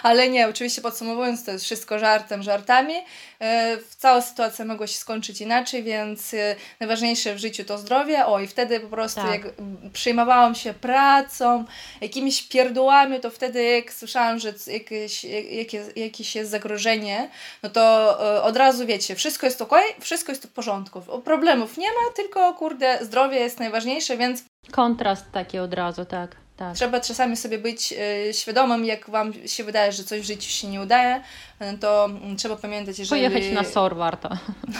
Ale 0.03 0.29
nie, 0.29 0.49
oczywiście 0.49 0.81
podsumowując, 0.81 1.45
to 1.45 1.51
jest 1.51 1.65
wszystko 1.65 1.99
żartem, 1.99 2.43
żartami. 2.43 2.93
E, 3.41 3.77
cała 3.97 4.21
sytuacja 4.21 4.65
mogła 4.65 4.87
się 4.87 4.97
skończyć 4.97 5.41
inaczej, 5.41 5.83
więc 5.83 6.33
e, 6.33 6.55
najważniejsze 6.79 7.35
w 7.35 7.37
życiu 7.37 7.63
to 7.63 7.77
zdrowie. 7.77 8.25
O, 8.25 8.39
i 8.39 8.47
wtedy 8.47 8.79
po 8.79 8.87
prostu 8.87 9.21
tak. 9.21 9.31
jak 9.31 9.53
przejmowałam 9.93 10.55
się 10.55 10.73
pracą, 10.73 11.65
jakimiś 12.01 12.43
pierdółami, 12.47 13.19
to 13.19 13.29
wtedy 13.29 13.63
jak 13.63 13.93
słyszałam, 13.93 14.39
że 14.39 14.53
jakieś, 14.67 15.23
jakieś, 15.51 15.81
jakieś 15.95 16.35
jest 16.35 16.51
zagrożenie, 16.51 17.29
no 17.63 17.69
to 17.69 18.17
e, 18.37 18.43
od 18.43 18.57
razu 18.57 18.85
wiecie, 18.85 19.15
wszystko 19.15 19.45
jest 19.45 19.61
ok, 19.61 19.73
wszystko 19.99 20.31
jest 20.31 20.47
w 20.47 20.51
porządku. 20.51 21.01
Problemów 21.01 21.77
nie 21.77 21.87
ma, 21.87 22.13
tylko 22.15 22.53
kurde, 22.53 22.99
zdrowie 23.01 23.39
jest 23.39 23.59
najważniejsze, 23.59 24.17
więc 24.17 24.43
Kontrast 24.71 25.25
taki 25.31 25.59
od 25.59 25.73
razu, 25.73 26.05
tak. 26.05 26.42
Tak. 26.57 26.75
Trzeba 26.75 26.99
czasami 26.99 27.37
sobie 27.37 27.57
być 27.57 27.93
y, 28.29 28.33
świadomym, 28.33 28.85
jak 28.85 29.09
Wam 29.09 29.33
się 29.47 29.63
wydaje, 29.63 29.91
że 29.91 30.03
coś 30.03 30.21
w 30.21 30.25
życiu 30.25 30.49
się 30.49 30.67
nie 30.67 30.81
udaje, 30.81 31.21
y, 31.61 31.77
to 31.77 32.09
y, 32.33 32.35
trzeba 32.35 32.55
pamiętać, 32.55 32.97
że. 32.97 33.05
Pojechać 33.05 33.43
na 33.51 33.63
SOR 33.63 33.95
warto. 33.95 34.29
No, 34.67 34.79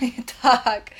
tak. 0.42 0.90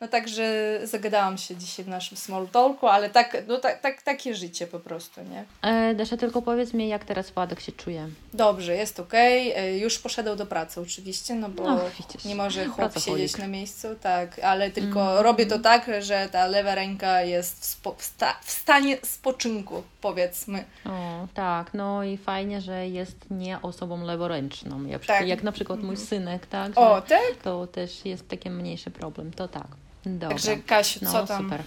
No 0.00 0.08
także 0.08 0.78
zagadałam 0.84 1.38
się 1.38 1.56
dzisiaj 1.56 1.84
w 1.84 1.88
naszym 1.88 2.16
small 2.16 2.48
talku, 2.48 2.86
ale 2.86 3.10
tak, 3.10 3.36
no, 3.48 3.58
tak, 3.58 3.80
tak, 3.80 4.02
takie 4.02 4.34
życie 4.34 4.66
po 4.66 4.80
prostu, 4.80 5.20
nie? 5.22 5.44
E, 5.62 5.94
Dasza, 5.94 6.16
tylko 6.16 6.42
powiedz 6.42 6.74
mi, 6.74 6.88
jak 6.88 7.04
teraz 7.04 7.30
Władek 7.30 7.60
się 7.60 7.72
czuje? 7.72 8.08
Dobrze, 8.34 8.74
jest 8.74 9.00
okej. 9.00 9.50
Okay. 9.50 9.62
E, 9.62 9.78
już 9.78 9.98
poszedł 9.98 10.36
do 10.36 10.46
pracy 10.46 10.80
oczywiście, 10.80 11.34
no 11.34 11.48
bo 11.48 11.62
no, 11.62 11.80
nie 12.24 12.34
może 12.34 12.64
chłop 12.66 12.98
siedzieć 12.98 13.36
na 13.36 13.46
miejscu, 13.46 13.88
tak, 14.00 14.38
ale 14.38 14.70
tylko 14.70 15.12
mm. 15.12 15.24
robię 15.24 15.46
to 15.46 15.58
tak, 15.58 15.90
że 16.00 16.28
ta 16.32 16.46
lewa 16.46 16.74
ręka 16.74 17.22
jest 17.22 17.60
w, 17.60 17.64
spo, 17.64 17.94
w, 17.98 18.04
sta, 18.04 18.36
w 18.42 18.50
stanie 18.50 18.98
spoczynku, 19.02 19.82
powiedzmy. 20.00 20.64
O, 20.86 21.26
tak, 21.34 21.74
no 21.74 22.04
i 22.04 22.16
fajnie, 22.16 22.60
że 22.60 22.88
jest 22.88 23.16
nie 23.30 23.62
osobą 23.62 24.04
leworęczną, 24.04 24.86
jak, 24.86 25.06
tak. 25.06 25.28
jak 25.28 25.42
na 25.42 25.52
przykład 25.52 25.78
mój 25.78 25.90
mhm. 25.90 26.08
synek, 26.08 26.46
tak? 26.46 26.72
O, 26.76 27.02
tak? 27.02 27.20
To 27.42 27.66
też 27.66 28.04
jest 28.04 28.28
taki 28.28 28.50
mniejszy 28.50 28.90
problem, 28.90 29.32
to 29.32 29.48
tak. 29.48 29.66
Dobra. 30.06 30.28
Także 30.28 30.56
Kasiu, 30.56 31.00
no, 31.02 31.12
co 31.12 31.26
tam 31.26 31.42
super. 31.42 31.62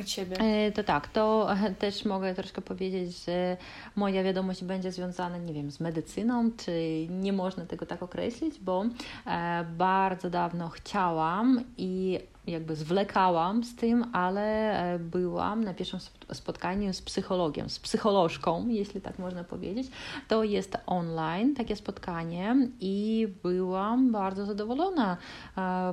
u 0.00 0.02
Ciebie? 0.02 0.36
E, 0.40 0.72
to 0.72 0.84
tak, 0.84 1.08
to 1.08 1.48
też 1.78 2.04
mogę 2.04 2.34
troszkę 2.34 2.62
powiedzieć, 2.62 3.24
że 3.24 3.56
moja 3.96 4.22
wiadomość 4.22 4.64
będzie 4.64 4.92
związana, 4.92 5.38
nie 5.38 5.54
wiem, 5.54 5.70
z 5.70 5.80
medycyną, 5.80 6.50
czy 6.56 7.06
nie 7.10 7.32
można 7.32 7.66
tego 7.66 7.86
tak 7.86 8.02
określić, 8.02 8.58
bo 8.60 8.84
e, 9.26 9.64
bardzo 9.76 10.30
dawno 10.30 10.68
chciałam 10.68 11.64
i 11.78 12.20
jakby 12.46 12.76
zwlekałam 12.76 13.64
z 13.64 13.76
tym, 13.76 14.04
ale 14.12 14.72
e, 14.94 14.98
byłam 14.98 15.64
na 15.64 15.74
pierwszym 15.74 16.00
spotkaniu 16.34 16.92
z 16.92 17.02
psychologiem, 17.02 17.70
z 17.70 17.78
psycholożką, 17.78 18.68
jeśli 18.68 19.00
tak 19.00 19.18
można 19.18 19.44
powiedzieć. 19.44 19.88
To 20.28 20.44
jest 20.44 20.76
online 20.86 21.54
takie 21.54 21.76
spotkanie 21.76 22.56
i 22.80 23.28
byłam 23.42 24.12
bardzo 24.12 24.46
zadowolona. 24.46 25.16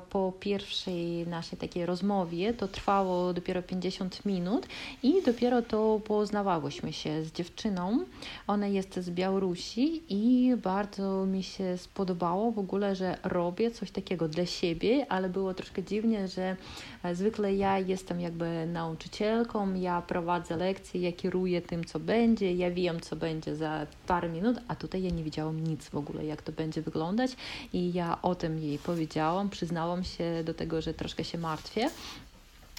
Po 0.09 0.33
pierwszej 0.39 1.27
naszej 1.27 1.59
takiej 1.59 1.85
rozmowie 1.85 2.53
to 2.53 2.67
trwało 2.67 3.33
dopiero 3.33 3.63
50 3.63 4.25
minut 4.25 4.67
i 5.03 5.21
dopiero 5.25 5.61
to 5.61 6.01
poznawałyśmy 6.05 6.93
się 6.93 7.23
z 7.23 7.31
dziewczyną. 7.31 7.99
Ona 8.47 8.67
jest 8.67 8.99
z 8.99 9.09
Białorusi 9.09 10.03
i 10.09 10.55
bardzo 10.55 11.25
mi 11.25 11.43
się 11.43 11.77
spodobało 11.77 12.51
w 12.51 12.59
ogóle, 12.59 12.95
że 12.95 13.17
robię 13.23 13.71
coś 13.71 13.91
takiego 13.91 14.27
dla 14.27 14.45
siebie, 14.45 15.05
ale 15.09 15.29
było 15.29 15.53
troszkę 15.53 15.83
dziwnie, 15.83 16.27
że 16.27 16.55
e, 17.03 17.15
zwykle 17.15 17.55
ja 17.55 17.79
jestem 17.79 18.19
jakby 18.19 18.65
nauczycielką, 18.65 19.73
ja 19.73 20.01
prowadzę 20.01 20.24
lekcje, 20.57 21.01
ja 21.01 21.11
kieruję 21.11 21.61
tym, 21.61 21.83
co 21.83 21.99
będzie, 21.99 22.53
ja 22.53 22.71
wiem, 22.71 23.01
co 23.01 23.15
będzie 23.15 23.55
za 23.55 23.87
parę 24.07 24.29
minut, 24.29 24.57
a 24.67 24.75
tutaj 24.75 25.03
ja 25.03 25.09
nie 25.09 25.23
widziałam 25.23 25.59
nic 25.59 25.89
w 25.89 25.95
ogóle, 25.95 26.25
jak 26.25 26.41
to 26.41 26.51
będzie 26.51 26.81
wyglądać. 26.81 27.31
I 27.73 27.93
ja 27.93 28.21
o 28.21 28.35
tym 28.35 28.59
jej 28.59 28.77
powiedziałam, 28.77 29.49
przyznałam 29.49 30.03
się 30.03 30.43
do 30.43 30.53
tego, 30.53 30.81
że 30.81 30.93
troszkę 30.93 31.23
się 31.23 31.37
martwię, 31.37 31.89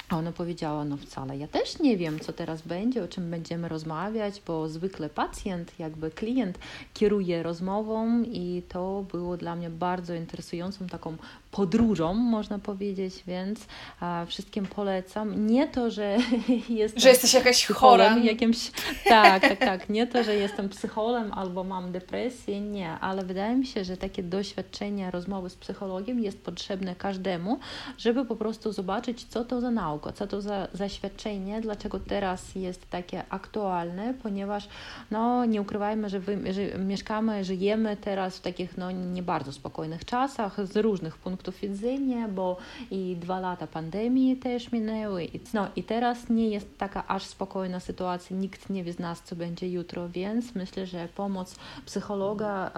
a 0.09 0.17
ona 0.17 0.33
powiedziała, 0.33 0.85
no 0.85 0.97
wcale, 0.97 1.39
ja 1.39 1.47
też 1.47 1.79
nie 1.79 1.97
wiem, 1.97 2.21
co 2.21 2.33
teraz 2.33 2.63
będzie, 2.63 3.05
o 3.05 3.09
czym 3.09 3.31
będziemy 3.31 3.69
rozmawiać, 3.69 4.43
bo 4.47 4.69
zwykle 4.69 5.09
pacjent, 5.09 5.73
jakby 5.79 6.11
klient 6.11 6.59
kieruje 6.95 7.43
rozmową 7.43 8.23
i 8.23 8.63
to 8.69 9.05
było 9.13 9.37
dla 9.37 9.57
mnie 9.57 9.71
bardzo 9.71 10.15
interesującą 10.15 10.87
taką 10.87 11.17
podróżą, 11.57 12.15
można 12.15 12.59
powiedzieć, 12.59 13.23
więc 13.27 13.67
a, 14.01 14.25
wszystkim 14.29 14.67
polecam. 14.67 15.47
Nie 15.47 15.69
to, 15.69 15.91
że 15.91 16.17
jestem. 16.69 17.01
Że 17.01 17.09
jesteś 17.09 17.35
jakaś 17.35 17.67
chora. 17.67 18.19
Jakimś, 18.19 18.71
tak, 19.09 19.43
tak, 19.43 19.59
tak. 19.59 19.89
Nie 19.89 20.07
to, 20.07 20.25
że 20.25 20.35
jestem 20.35 20.69
psycholem 20.69 21.33
albo 21.33 21.65
mam 21.65 21.93
depresję, 21.93 22.61
nie, 22.61 22.91
ale 22.91 23.25
wydaje 23.25 23.57
mi 23.57 23.67
się, 23.67 23.85
że 23.85 23.97
takie 23.97 24.23
doświadczenie 24.23 25.11
rozmowy 25.11 25.51
z 25.51 25.57
psychologiem 25.57 26.21
jest 26.21 26.45
potrzebne 26.45 26.95
każdemu, 26.95 27.59
żeby 27.99 28.25
po 28.25 28.37
prostu 28.37 28.73
zobaczyć, 28.73 29.25
co 29.25 29.45
to 29.45 29.61
za 29.61 29.71
nauka, 29.71 30.13
co 30.13 30.27
to 30.27 30.41
za 30.41 30.69
zaświadczenie, 30.73 31.61
dlaczego 31.61 32.01
teraz 32.01 32.55
jest 32.55 32.91
takie 32.91 33.23
aktualne, 33.31 34.15
ponieważ 34.23 34.69
no, 35.11 35.45
nie 35.45 35.61
ukrywajmy, 35.61 36.09
że, 36.09 36.21
wy, 36.21 36.53
że 36.53 36.79
mieszkamy, 36.79 37.45
żyjemy 37.45 37.97
teraz 37.97 38.39
w 38.39 38.41
takich 38.41 38.79
no, 38.79 38.91
nie 38.91 39.23
bardzo 39.23 39.53
spokojnych 39.53 40.05
czasach 40.05 40.67
z 40.67 40.77
różnych 40.77 41.17
punktów 41.19 41.46
punktów 41.47 41.71
widzenia, 41.71 42.29
bo 42.29 42.57
i 42.91 43.17
dwa 43.21 43.41
lata 43.41 43.67
pandemii 43.67 44.37
też 44.37 44.73
minęły. 44.73 45.29
No 45.55 45.69
i 45.77 45.83
teraz 45.83 46.29
nie 46.29 46.49
jest 46.49 46.79
taka 46.79 47.09
aż 47.09 47.23
spokojna 47.23 47.81
sytuacja, 47.81 48.37
nikt 48.37 48.71
nie 48.71 48.85
wie 48.85 48.93
z 48.93 48.99
nas, 48.99 49.23
co 49.25 49.37
będzie 49.37 49.69
jutro, 49.69 50.09
więc 50.09 50.55
myślę, 50.55 50.87
że 50.87 51.09
pomoc 51.09 51.57
psychologa 51.87 52.71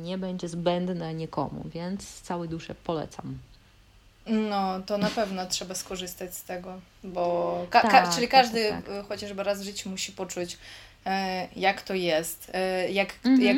nie 0.00 0.18
będzie 0.18 0.48
zbędna 0.48 1.12
nikomu, 1.12 1.64
więc 1.74 2.08
z 2.08 2.22
całej 2.22 2.48
duszy 2.48 2.74
polecam. 2.84 3.38
No, 4.26 4.80
to 4.86 4.98
na 4.98 5.10
pewno 5.10 5.46
trzeba 5.54 5.74
skorzystać 5.74 6.34
z 6.34 6.42
tego, 6.44 6.80
bo 7.04 7.66
ka 7.70 7.80
ka 7.80 7.90
tak, 7.90 8.14
czyli 8.14 8.28
tak, 8.28 8.40
każdy 8.40 8.70
tak, 8.70 8.86
tak. 8.86 9.08
chociażby 9.08 9.42
raz 9.42 9.60
w 9.60 9.64
życiu 9.64 9.90
musi 9.90 10.12
poczuć, 10.12 10.58
jak 11.56 11.82
to 11.82 11.94
jest, 11.94 12.50
e, 12.54 12.90
jak, 12.90 13.14
mhm. 13.24 13.42
jak 13.42 13.56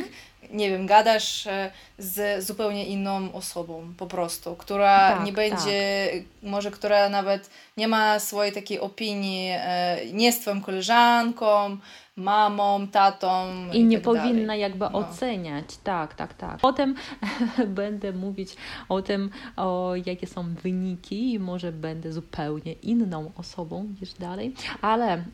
nie 0.50 0.70
wiem, 0.70 0.86
gadasz 0.86 1.46
e, 1.46 1.70
z 1.98 2.44
zupełnie 2.44 2.84
inną 2.86 3.32
osobą 3.32 3.92
po 3.96 4.06
prostu, 4.06 4.56
która 4.56 5.10
tak, 5.10 5.24
nie 5.24 5.32
będzie, 5.32 6.08
tak. 6.12 6.50
może 6.50 6.70
która 6.70 7.08
nawet 7.08 7.50
nie 7.76 7.88
ma 7.88 8.18
swojej 8.18 8.52
takiej 8.52 8.80
opinii, 8.80 9.50
e, 9.52 9.98
nie 10.12 10.26
jest 10.26 10.42
twoją 10.42 10.60
koleżanką, 10.60 11.76
mamą, 12.16 12.88
tatą. 12.88 13.46
I, 13.72 13.78
i 13.78 13.84
nie 13.84 13.96
tak 13.96 14.04
powinna 14.04 14.46
dalej. 14.46 14.60
jakby 14.60 14.84
no. 14.92 14.98
oceniać. 14.98 15.64
Tak, 15.84 16.14
tak, 16.14 16.34
tak. 16.34 16.58
Potem 16.60 16.94
będę 17.66 18.12
mówić 18.12 18.56
o 18.88 19.02
tym, 19.02 19.30
o 19.56 19.92
jakie 20.06 20.26
są 20.26 20.54
wyniki 20.54 21.32
i 21.32 21.38
może 21.38 21.72
będę 21.72 22.12
zupełnie 22.12 22.72
inną 22.72 23.32
osobą 23.36 23.86
niż 24.00 24.14
dalej, 24.14 24.54
ale 24.82 25.24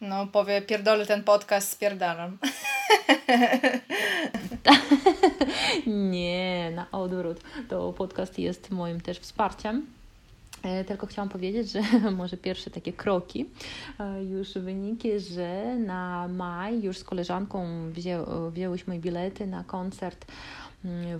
no, 0.00 0.26
powie, 0.26 0.62
pierdolę 0.62 1.06
ten 1.06 1.24
podcast, 1.24 1.72
spierdalam. 1.72 2.36
Nie, 5.86 6.72
na 6.74 6.86
odwrót. 6.92 7.40
To 7.68 7.92
podcast 7.92 8.38
jest 8.38 8.70
moim 8.70 9.00
też 9.00 9.18
wsparciem. 9.18 9.86
E, 10.62 10.84
tylko 10.84 11.06
chciałam 11.06 11.28
powiedzieć, 11.28 11.70
że 11.70 11.82
może 12.10 12.36
pierwsze 12.36 12.70
takie 12.70 12.92
kroki 12.92 13.46
e, 14.00 14.24
już 14.24 14.52
wyniki, 14.52 15.20
że 15.20 15.76
na 15.78 16.28
maj 16.28 16.82
już 16.82 16.98
z 16.98 17.04
koleżanką 17.04 17.90
wzię, 17.92 18.18
wzięłyśmy 18.50 18.98
bilety 18.98 19.46
na 19.46 19.64
koncert 19.64 20.26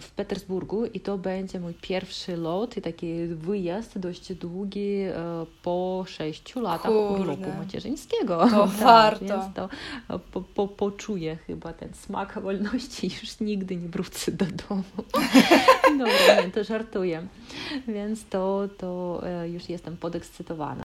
w 0.00 0.10
Petersburgu 0.10 0.86
i 0.86 1.00
to 1.00 1.18
będzie 1.18 1.60
mój 1.60 1.74
pierwszy 1.74 2.36
lot 2.36 2.76
i 2.76 2.82
taki 2.82 3.26
wyjazd 3.26 3.98
dość 3.98 4.34
długi 4.34 5.00
e, 5.00 5.14
po 5.62 6.04
sześciu 6.08 6.60
latach 6.60 6.92
Kurde. 6.92 7.20
urlopu 7.20 7.48
macierzyńskiego. 7.58 8.46
To 8.50 8.66
tak, 8.66 8.70
warto. 8.70 9.24
Więc 9.24 9.54
to 9.54 9.68
e, 10.10 10.18
po, 10.18 10.40
po, 10.40 10.68
poczuję 10.68 11.36
chyba 11.36 11.72
ten 11.72 11.94
smak 11.94 12.40
wolności 12.42 13.10
już 13.22 13.40
nigdy 13.40 13.76
nie 13.76 13.88
wrócę 13.88 14.32
do 14.32 14.44
domu. 14.68 14.82
Dobra, 15.98 16.42
nie, 16.44 16.50
to 16.50 16.64
żartuję. 16.64 17.26
Więc 17.88 18.24
to, 18.24 18.68
to 18.78 19.20
e, 19.26 19.48
już 19.48 19.68
jestem 19.68 19.96
podekscytowana. 19.96 20.83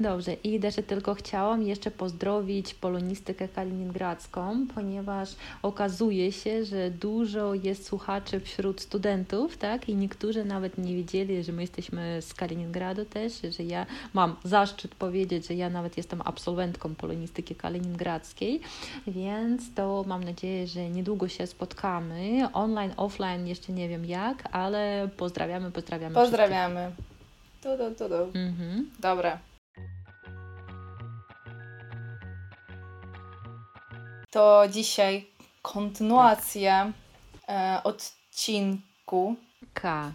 Dobrze, 0.00 0.32
i 0.34 0.60
też 0.60 0.74
tylko 0.86 1.14
chciałam 1.14 1.62
jeszcze 1.62 1.90
pozdrowić 1.90 2.74
polonistykę 2.74 3.48
kaliningradzką, 3.48 4.66
ponieważ 4.74 5.36
okazuje 5.62 6.32
się, 6.32 6.64
że 6.64 6.90
dużo 6.90 7.54
jest 7.54 7.86
słuchaczy 7.86 8.40
wśród 8.40 8.80
studentów, 8.80 9.56
tak? 9.56 9.88
I 9.88 9.94
niektórzy 9.94 10.44
nawet 10.44 10.78
nie 10.78 10.94
wiedzieli, 10.94 11.44
że 11.44 11.52
my 11.52 11.62
jesteśmy 11.62 12.22
z 12.22 12.34
Kaliningradu 12.34 13.04
też, 13.04 13.32
że 13.56 13.62
ja 13.62 13.86
mam 14.14 14.36
zaszczyt 14.44 14.94
powiedzieć, 14.94 15.48
że 15.48 15.54
ja 15.54 15.70
nawet 15.70 15.96
jestem 15.96 16.22
absolwentką 16.24 16.94
polonistyki 16.94 17.54
kaliningradzkiej, 17.54 18.60
więc 19.06 19.74
to 19.74 20.04
mam 20.06 20.24
nadzieję, 20.24 20.66
że 20.66 20.90
niedługo 20.90 21.28
się 21.28 21.46
spotkamy. 21.46 22.48
Online, 22.52 22.92
offline 22.96 23.46
jeszcze 23.46 23.72
nie 23.72 23.88
wiem 23.88 24.04
jak, 24.04 24.48
ale 24.52 25.08
pozdrawiamy, 25.16 25.70
pozdrawiamy. 25.70 26.14
Pozdrawiamy. 26.14 26.90
Tu, 27.62 27.68
tu, 27.78 27.94
tu, 27.98 28.08
tu. 28.08 28.38
Mhm. 28.38 28.90
Dobra. 29.00 29.51
To 34.32 34.62
dzisiaj 34.70 35.26
kontynuacja 35.62 36.92
e, 37.48 37.80
odcinku. 37.84 39.36
K. 39.74 40.12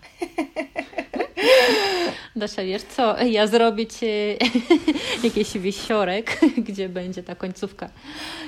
Dasza, 2.36 2.63
wiesz 2.63 2.83
co, 2.83 3.24
ja 3.24 3.47
zrobię 3.47 3.88
Ci 3.88 4.05
jakiś 5.24 5.57
wisiorek, 5.57 6.39
gdzie 6.67 6.89
będzie 6.89 7.24
ta 7.24 7.36
końcówka. 7.36 7.89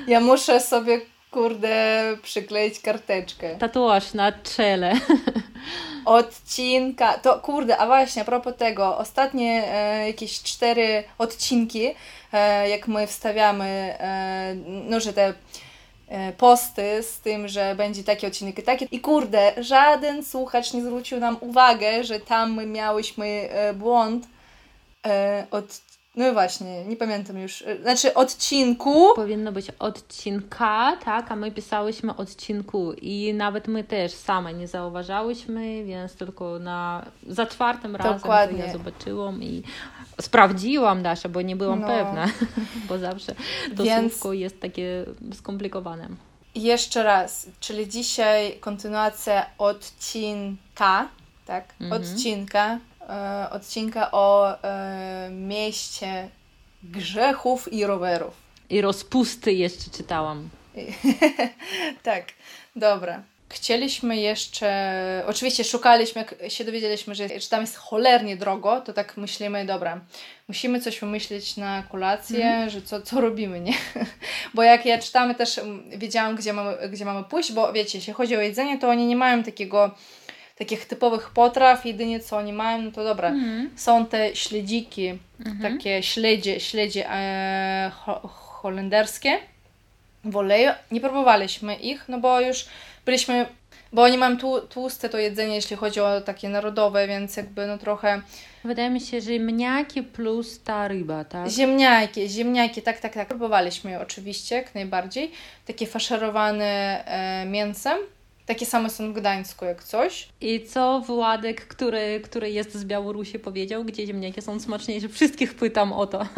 Ja 0.07 0.19
muszę 0.19 0.59
sobie, 0.59 1.01
kurde, 1.31 2.03
przykleić 2.23 2.79
karteczkę. 2.79 3.55
Tatuaż 3.55 4.13
na 4.13 4.31
czele. 4.31 4.93
Odcinka, 6.05 7.17
to 7.17 7.39
kurde, 7.39 7.77
a 7.77 7.85
właśnie, 7.85 8.21
a 8.21 8.25
propos 8.25 8.55
tego, 8.57 8.97
ostatnie 8.97 9.63
e, 9.67 10.07
jakieś 10.07 10.41
cztery 10.41 11.03
odcinki, 11.17 11.95
e, 12.33 12.69
jak 12.69 12.87
my 12.87 13.07
wstawiamy, 13.07 13.65
e, 13.99 14.55
no, 14.65 14.99
że 14.99 15.13
te 15.13 15.33
E, 16.09 16.31
posty 16.31 17.03
z 17.03 17.19
tym, 17.19 17.47
że 17.47 17.75
będzie 17.75 18.03
taki 18.03 18.27
odcinek 18.27 18.59
i 18.59 18.63
taki. 18.63 18.87
I 18.91 18.99
kurde, 18.99 19.53
żaden 19.57 20.25
słuchacz 20.25 20.73
nie 20.73 20.81
zwrócił 20.81 21.19
nam 21.19 21.37
uwagę, 21.39 22.03
że 22.03 22.19
tam 22.19 22.53
my 22.53 22.65
miałyśmy 22.65 23.25
e, 23.25 23.73
błąd 23.73 24.27
e, 25.05 25.45
od 25.51 25.81
no 26.19 26.33
właśnie, 26.33 26.85
nie 26.85 26.95
pamiętam 26.95 27.37
już. 27.37 27.63
Znaczy 27.81 28.13
odcinku. 28.13 29.13
Powinno 29.15 29.51
być 29.51 29.71
odcinka, 29.79 30.97
tak, 31.05 31.31
a 31.31 31.35
my 31.35 31.51
pisałyśmy 31.51 32.15
odcinku 32.15 32.93
i 32.93 33.33
nawet 33.33 33.67
my 33.67 33.83
też 33.83 34.11
same 34.11 34.53
nie 34.53 34.67
zauważałyśmy, 34.67 35.83
więc 35.83 36.15
tylko 36.15 36.59
na 36.59 37.05
za 37.27 37.45
czwartym 37.45 37.95
razem 37.95 38.57
ja 38.57 38.71
zobaczyłam 38.73 39.43
i 39.43 39.63
sprawdziłam 40.21 41.03
Dasza, 41.03 41.29
bo 41.29 41.41
nie 41.41 41.55
byłam 41.55 41.81
no. 41.81 41.87
pewna, 41.87 42.25
bo 42.89 42.97
zawsze 42.97 43.35
to 43.77 43.83
Więc... 43.83 44.11
słówko 44.11 44.33
jest 44.33 44.61
takie 44.61 45.05
skomplikowane. 45.33 46.07
Jeszcze 46.55 47.03
raz, 47.03 47.47
czyli 47.59 47.87
dzisiaj 47.87 48.57
kontynuacja 48.59 49.45
odcinka, 49.57 51.07
tak? 51.45 51.73
Mhm. 51.81 52.01
Odcinka, 52.01 52.79
e, 53.09 53.49
odcinka 53.49 54.11
o 54.11 54.57
e, 54.63 55.29
mieście 55.31 56.29
grzechów 56.83 57.73
i 57.73 57.85
rowerów. 57.85 58.33
I 58.69 58.81
rozpusty 58.81 59.53
jeszcze 59.53 59.91
czytałam. 59.91 60.49
tak, 62.03 62.25
dobra. 62.75 63.23
chcieliśmy 63.49 64.17
jeszcze, 64.17 65.23
oczywiście 65.27 65.63
szukaliśmy, 65.63 66.25
jak 66.41 66.51
się 66.51 66.63
dowiedzieliśmy, 66.63 67.15
że, 67.15 67.39
że 67.39 67.49
tam 67.49 67.61
jest 67.61 67.75
cholernie 67.75 68.37
drogo, 68.37 68.81
to 68.81 68.93
tak 68.93 69.17
myślimy, 69.17 69.65
dobra, 69.65 70.01
musimy 70.47 70.79
coś 70.81 70.99
wymyślić 70.99 71.57
na 71.57 71.83
kolację, 71.83 72.45
mm. 72.45 72.69
że 72.69 72.81
co, 72.81 73.01
co 73.01 73.21
robimy, 73.21 73.59
nie? 73.59 73.73
Bo 74.53 74.63
jak 74.63 74.85
ja 74.85 74.99
czytamy 74.99 75.35
też, 75.35 75.57
mm, 75.57 75.89
wiedziałam, 75.99 76.35
gdzie 76.35 76.53
mamy, 76.53 76.89
gdzie 76.89 77.05
mamy 77.05 77.23
pójść, 77.23 77.51
bo 77.51 77.73
wiecie, 77.73 77.97
jeśli 77.97 78.13
chodzi 78.13 78.37
o 78.37 78.41
jedzenie, 78.41 78.77
to 78.77 78.89
oni 78.89 79.05
nie 79.05 79.15
mają 79.15 79.43
takiego 79.43 79.95
takich 80.59 80.85
typowych 80.85 81.29
potraw, 81.29 81.85
jedynie 81.85 82.19
co 82.19 82.37
oni 82.37 82.53
mają, 82.53 82.81
no 82.81 82.91
to 82.91 83.03
dobra, 83.03 83.29
mm. 83.29 83.69
są 83.75 84.05
te 84.05 84.35
śledziki, 84.35 85.07
mm 85.07 85.19
-hmm. 85.39 85.61
takie 85.61 86.03
śledzie, 86.03 86.59
śledzie 86.59 87.11
e, 87.11 87.91
ho, 87.95 88.19
holenderskie 88.27 89.37
w 90.23 90.37
oleju. 90.37 90.71
Nie 90.91 91.01
próbowaliśmy 91.01 91.75
ich, 91.75 92.05
no 92.09 92.19
bo 92.19 92.41
już 92.41 92.65
byliśmy, 93.05 93.45
bo 93.93 94.03
oni 94.03 94.17
mają 94.17 94.37
tu, 94.37 94.61
tłuste 94.61 95.09
to 95.09 95.17
jedzenie, 95.17 95.55
jeśli 95.55 95.75
chodzi 95.75 95.99
o 95.99 96.21
takie 96.21 96.49
narodowe, 96.49 97.07
więc 97.07 97.37
jakby 97.37 97.67
no 97.67 97.77
trochę... 97.77 98.21
Wydaje 98.63 98.89
mi 98.89 99.01
się, 99.01 99.21
że 99.21 99.31
ziemniaki 99.31 100.03
plus 100.03 100.63
ta 100.63 100.87
ryba, 100.87 101.23
tak? 101.23 101.49
Ziemniaki, 101.49 102.29
ziemniaki, 102.29 102.81
tak, 102.81 102.99
tak, 102.99 103.13
tak. 103.13 103.27
Próbowaliśmy 103.27 103.91
je 103.91 103.99
oczywiście, 103.99 104.55
jak 104.55 104.75
najbardziej. 104.75 105.31
Takie 105.65 105.87
faszerowane 105.87 107.03
e, 107.05 107.45
mięsem. 107.45 107.97
Takie 108.49 108.65
same 108.65 108.89
są 108.89 109.13
w 109.13 109.15
Gdańsku 109.15 109.65
jak 109.65 109.83
coś. 109.83 110.29
I 110.41 110.65
co 110.65 110.99
Władek, 110.99 111.67
który, 111.67 112.21
który 112.23 112.51
jest 112.51 112.73
z 112.75 112.85
Białorusi 112.85 113.39
powiedział, 113.39 113.83
gdzie 113.85 114.07
ziemniaki 114.07 114.41
są 114.41 114.59
smaczniejsze? 114.59 115.09
Wszystkich 115.09 115.55
pytam 115.55 115.93
o 115.93 116.07
to. 116.07 116.25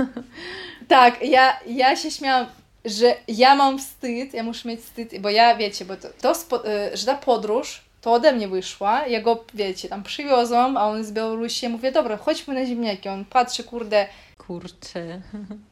Tak, 0.88 1.26
ja, 1.26 1.60
ja 1.68 1.96
się 1.96 2.12
śmiałam, 2.12 2.46
że 2.86 3.16
ja 3.28 3.56
mam 3.56 3.80
wstyd, 3.80 4.34
ja 4.34 4.44
muszę 4.44 4.70
mieć 4.70 4.80
wstyd, 4.80 5.20
bo 5.20 5.30
ja, 5.30 5.56
wiecie, 5.56 5.86
bo 5.86 5.98
to, 5.98 6.08
to 6.22 6.36
spo, 6.36 6.68
y, 6.68 6.98
że 6.98 7.06
ta 7.06 7.16
podróż 7.16 7.82
to 8.02 8.14
ode 8.14 8.32
mnie 8.32 8.48
wyszła, 8.48 9.08
ja 9.08 9.22
go, 9.22 9.46
wiecie, 9.54 9.90
tam 9.90 10.04
przywiozłam, 10.04 10.78
a 10.78 10.88
on 10.88 11.04
z 11.04 11.12
Białorusi, 11.12 11.66
ja 11.66 11.70
mówię, 11.70 11.92
dobra, 11.92 12.18
chodźmy 12.18 12.54
na 12.54 12.66
ziemniaki, 12.66 13.10
on 13.10 13.26
patrzy, 13.26 13.64
kurde, 13.64 14.08
Kurczę. 14.52 15.22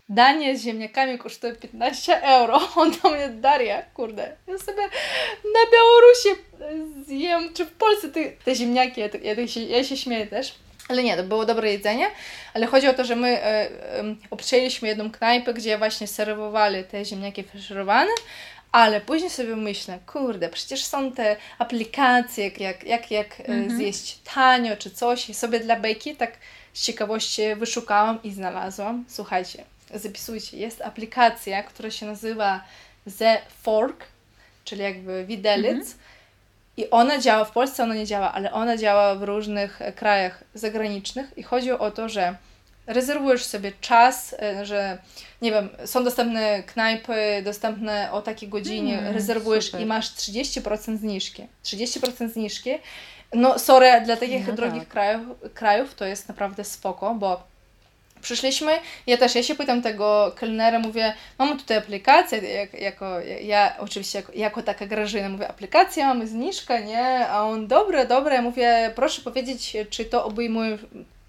Danie 0.09 0.57
z 0.57 0.63
ziemniakami 0.63 1.17
kosztuje 1.17 1.53
15 1.53 2.21
euro. 2.21 2.59
On 2.75 2.91
do 3.03 3.09
mnie, 3.09 3.29
Daria, 3.29 3.81
kurde, 3.81 4.35
ja 4.47 4.57
sobie 4.57 4.81
na 5.43 5.71
Białorusi 5.71 6.29
zjem, 7.07 7.53
czy 7.53 7.65
w 7.65 7.71
Polsce 7.71 8.09
te, 8.09 8.19
te 8.45 8.55
ziemniaki, 8.55 9.01
ja, 9.01 9.07
ja, 9.23 9.47
się, 9.47 9.61
ja 9.61 9.83
się 9.83 9.97
śmieję 9.97 10.27
też. 10.27 10.55
Ale 10.89 11.03
nie, 11.03 11.17
to 11.17 11.23
było 11.23 11.45
dobre 11.45 11.71
jedzenie, 11.71 12.07
ale 12.53 12.65
chodzi 12.65 12.87
o 12.87 12.93
to, 12.93 13.05
że 13.05 13.15
my 13.15 13.27
e, 13.27 13.45
e, 13.45 13.69
obczęliśmy 14.31 14.87
jedną 14.87 15.11
knajpę, 15.11 15.53
gdzie 15.53 15.77
właśnie 15.77 16.07
serwowali 16.07 16.83
te 16.83 17.05
ziemniaki 17.05 17.43
faszerowane, 17.43 18.11
ale 18.71 19.01
później 19.01 19.29
sobie 19.29 19.55
myślę, 19.55 19.99
kurde, 20.05 20.49
przecież 20.49 20.85
są 20.85 21.11
te 21.11 21.35
aplikacje, 21.59 22.51
jak, 22.57 22.83
jak, 22.83 23.11
jak 23.11 23.39
mm 23.39 23.69
-hmm. 23.69 23.75
zjeść 23.75 24.19
tanio 24.33 24.77
czy 24.77 24.91
coś 24.91 25.29
i 25.29 25.33
sobie 25.33 25.59
dla 25.59 25.75
bejki 25.75 26.15
tak 26.15 26.31
z 26.73 26.83
ciekawości 26.83 27.55
wyszukałam 27.55 28.23
i 28.23 28.31
znalazłam. 28.31 29.05
Słuchajcie, 29.07 29.63
zapisujcie, 29.93 30.57
jest 30.57 30.81
aplikacja, 30.81 31.63
która 31.63 31.91
się 31.91 32.05
nazywa 32.05 32.63
The 33.19 33.41
Fork, 33.61 34.05
czyli 34.63 34.81
jakby 34.81 35.25
widelec. 35.25 35.77
Mhm. 35.77 35.97
I 36.77 36.89
ona 36.89 37.19
działa, 37.19 37.45
w 37.45 37.51
Polsce 37.51 37.83
ona 37.83 37.95
nie 37.95 38.05
działa, 38.05 38.33
ale 38.33 38.51
ona 38.51 38.77
działa 38.77 39.15
w 39.15 39.23
różnych 39.23 39.79
krajach 39.95 40.43
zagranicznych 40.53 41.37
i 41.37 41.43
chodzi 41.43 41.71
o 41.71 41.91
to, 41.91 42.09
że 42.09 42.35
rezerwujesz 42.89 43.45
sobie 43.45 43.71
czas, 43.81 44.35
e, 44.41 44.65
że 44.65 44.97
nie 45.41 45.51
wiem, 45.51 45.69
są 45.85 46.03
dostępne 46.03 46.63
knajpy, 46.63 47.41
dostępne 47.43 48.11
o 48.11 48.21
takiej 48.21 48.49
godzinie, 48.49 48.99
mm, 48.99 49.13
rezerwujesz 49.13 49.65
super. 49.65 49.81
i 49.81 49.85
masz 49.85 50.09
30% 50.09 50.99
zniżki. 50.99 51.47
30% 51.63 52.33
zniżki 52.33 52.71
no, 53.33 53.59
sorry, 53.59 54.01
dla 54.05 54.17
takich 54.17 54.47
no 54.47 54.53
drogich 54.53 54.83
tak. 54.83 54.89
krajów, 54.89 55.23
krajów 55.53 55.95
to 55.95 56.05
jest 56.05 56.27
naprawdę 56.27 56.63
spoko, 56.63 57.15
bo 57.15 57.43
przyszliśmy, 58.21 58.71
ja 59.07 59.17
też, 59.17 59.35
ja 59.35 59.43
się 59.43 59.55
pytam 59.55 59.81
tego 59.81 60.31
kelnera, 60.35 60.79
mówię, 60.79 61.13
mamy 61.37 61.57
tutaj 61.57 61.77
aplikację, 61.77 62.37
jak, 62.41 62.73
jako, 62.73 63.19
ja 63.41 63.75
oczywiście 63.79 64.19
jako, 64.19 64.31
jako 64.35 64.63
taka 64.63 64.85
Grażyna, 64.85 65.29
mówię, 65.29 65.47
aplikacja, 65.47 66.07
mamy 66.07 66.27
zniżkę, 66.27 66.83
nie? 66.83 67.27
A 67.27 67.43
on, 67.43 67.67
dobre, 67.67 68.05
dobre, 68.05 68.41
mówię, 68.41 68.91
proszę 68.95 69.21
powiedzieć, 69.21 69.77
czy 69.89 70.05
to 70.05 70.25
obejmuje, 70.25 70.77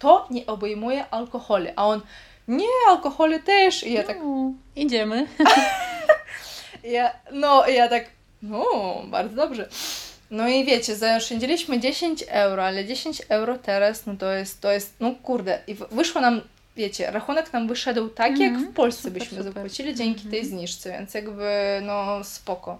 to 0.00 0.26
nie 0.30 0.46
obejmuje 0.46 1.04
alkoholu, 1.10 1.66
a 1.76 1.86
on, 1.86 2.00
nie, 2.48 2.66
alkoholu 2.88 3.38
też, 3.38 3.86
i 3.86 3.92
ja 3.92 4.02
tak... 4.02 4.18
No, 4.18 4.52
idziemy. 4.76 5.26
ja, 6.96 7.10
no, 7.32 7.68
ja 7.68 7.88
tak, 7.88 8.04
no, 8.42 8.64
bardzo 9.06 9.36
dobrze. 9.36 9.68
No 10.30 10.48
i 10.48 10.64
wiecie, 10.64 10.96
zaoszczędziliśmy 10.96 11.80
10 11.80 12.24
euro, 12.28 12.64
ale 12.64 12.84
10 12.84 13.22
euro 13.28 13.58
teraz, 13.58 14.06
no 14.06 14.16
to 14.16 14.32
jest, 14.32 14.60
to 14.60 14.72
jest, 14.72 14.94
no 15.00 15.14
kurde, 15.22 15.58
i 15.66 15.76
wyszło 15.90 16.20
nam, 16.20 16.40
wiecie, 16.76 17.10
rachunek 17.10 17.52
nam 17.52 17.68
wyszedł 17.68 18.08
tak, 18.08 18.26
mm 18.26 18.38
-hmm. 18.38 18.42
jak 18.42 18.52
mhm. 18.52 18.72
w 18.72 18.74
Polsce 18.74 19.02
super, 19.02 19.18
byśmy 19.18 19.38
super. 19.38 19.52
zapłacili 19.52 19.94
dzięki 19.94 20.20
mm 20.20 20.28
-hmm. 20.28 20.30
tej 20.30 20.40
mhm. 20.40 20.58
zniżce, 20.58 20.92
więc 20.92 21.14
jakby, 21.14 21.80
no 21.82 22.24
spoko 22.24 22.78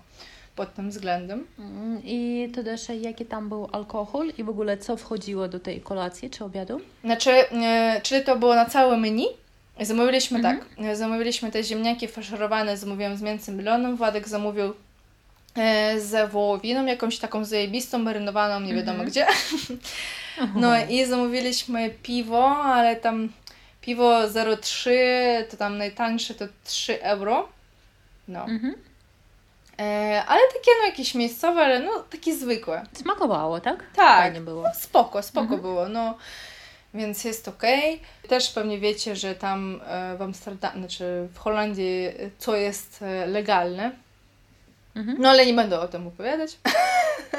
pod 0.61 0.75
tym 0.75 0.90
względem. 0.90 1.46
Mm, 1.59 2.03
I 2.05 2.49
to 2.55 2.62
też 2.62 2.88
jaki 3.01 3.25
tam 3.25 3.49
był 3.49 3.68
alkohol 3.73 4.33
i 4.38 4.44
w 4.44 4.49
ogóle 4.49 4.79
co 4.79 4.96
wchodziło 4.96 5.49
do 5.49 5.61
tej 5.61 5.81
kolacji 5.81 6.31
czy 6.31 6.44
obiadu? 6.44 6.81
Znaczy, 7.05 7.31
e, 7.31 8.01
czyli 8.03 8.25
to 8.25 8.37
było 8.37 8.55
na 8.55 8.66
całe 8.66 8.96
menu. 8.96 9.27
Zamówiliśmy 9.81 10.38
-hmm. 10.38 10.42
tak, 10.42 10.96
zamówiliśmy 10.96 11.51
te 11.51 11.64
ziemniaki 11.64 12.09
faszerowane, 12.09 12.77
zamówiłam 12.77 13.16
z 13.16 13.23
mięsem 13.23 13.57
milonym, 13.57 13.96
Władek 13.96 14.29
zamówił 14.29 14.73
E, 15.57 16.01
z 16.01 16.31
wołowiną, 16.31 16.87
jakąś 16.87 17.18
taką 17.18 17.44
zajebistą, 17.44 17.99
marynowaną, 17.99 18.66
nie 18.66 18.75
wiadomo 18.75 19.05
-hmm. 19.05 19.07
gdzie. 19.07 19.27
No 20.55 20.85
i 20.88 21.05
zamówiliśmy 21.05 21.90
piwo, 22.03 22.57
ale 22.57 22.96
tam 22.96 23.29
piwo 23.81 24.20
0,3 24.20 24.90
to 25.51 25.57
tam 25.57 25.79
najtańsze 25.79 26.35
to 26.35 26.44
3 26.64 27.03
euro. 27.03 27.49
No. 28.29 28.46
E, 28.49 28.89
ale 30.27 30.40
takie 30.53 30.71
no 30.81 30.87
jakieś 30.87 31.14
miejscowe, 31.14 31.61
ale 31.61 31.81
no 31.81 32.05
takie 32.11 32.35
zwykłe. 32.35 32.87
Smakowało, 32.93 33.61
tak? 33.61 33.85
Tak. 33.95 34.23
Fajnie 34.23 34.40
było. 34.40 34.62
No, 34.62 34.75
spoko, 34.75 35.23
spoko 35.23 35.55
-hmm. 35.55 35.61
było. 35.61 35.88
No. 35.88 36.14
Więc 36.95 37.25
jest 37.25 37.49
ok. 37.49 37.62
Też 38.29 38.51
pewnie 38.51 38.79
wiecie, 38.79 39.16
że 39.16 39.35
tam 39.35 39.81
e, 39.87 40.16
w 40.16 40.23
Amsterdamie, 40.23 40.79
znaczy 40.79 41.29
w 41.35 41.38
Holandii, 41.38 42.09
co 42.38 42.57
jest 42.57 43.05
legalne, 43.27 43.93
Mhm. 44.95 45.16
No 45.21 45.29
ale 45.29 45.47
nie 45.47 45.55
będę 45.55 45.81
o 45.81 45.88
tym 45.88 46.07
opowiadać. 46.07 46.59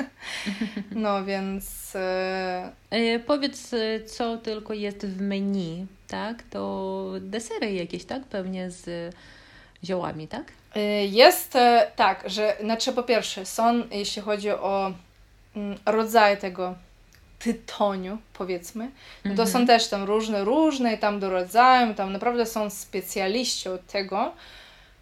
no 0.92 1.26
więc. 1.26 1.96
E... 1.96 2.72
E, 2.90 3.20
powiedz, 3.20 3.74
e, 3.74 4.04
co 4.06 4.38
tylko 4.38 4.74
jest 4.74 5.06
w 5.06 5.22
menu, 5.22 5.88
tak? 6.08 6.44
To 6.44 7.14
desery 7.20 7.74
jakieś, 7.74 8.06
tak? 8.06 8.24
Pewnie 8.24 8.72
z 8.72 9.16
ziołami, 9.84 10.28
tak? 10.28 10.52
E, 10.76 11.06
jest 11.06 11.56
e, 11.56 11.92
tak, 11.96 12.24
że 12.26 12.58
znaczy 12.62 12.94
po 12.94 13.04
pierwsze 13.04 13.46
są, 13.46 13.84
jeśli 13.92 14.22
chodzi 14.22 14.52
o 14.52 14.94
mm, 15.56 15.78
rodzaj 15.86 16.38
tego 16.38 16.76
tytoniu, 17.40 18.18
powiedzmy, 18.34 18.92
no 19.26 19.36
to 19.36 19.44
mhm. 19.44 19.48
są 19.48 19.68
też 19.68 19.88
tam 19.88 20.04
różne, 20.04 20.44
różne 20.44 20.94
i 20.94 20.98
tam 20.98 21.20
do 21.20 21.30
rodzaju, 21.30 21.94
tam 21.94 22.14
naprawdę 22.14 22.46
są 22.46 22.70
specjaliści 22.70 23.70
od 23.70 23.88
tego, 23.88 24.32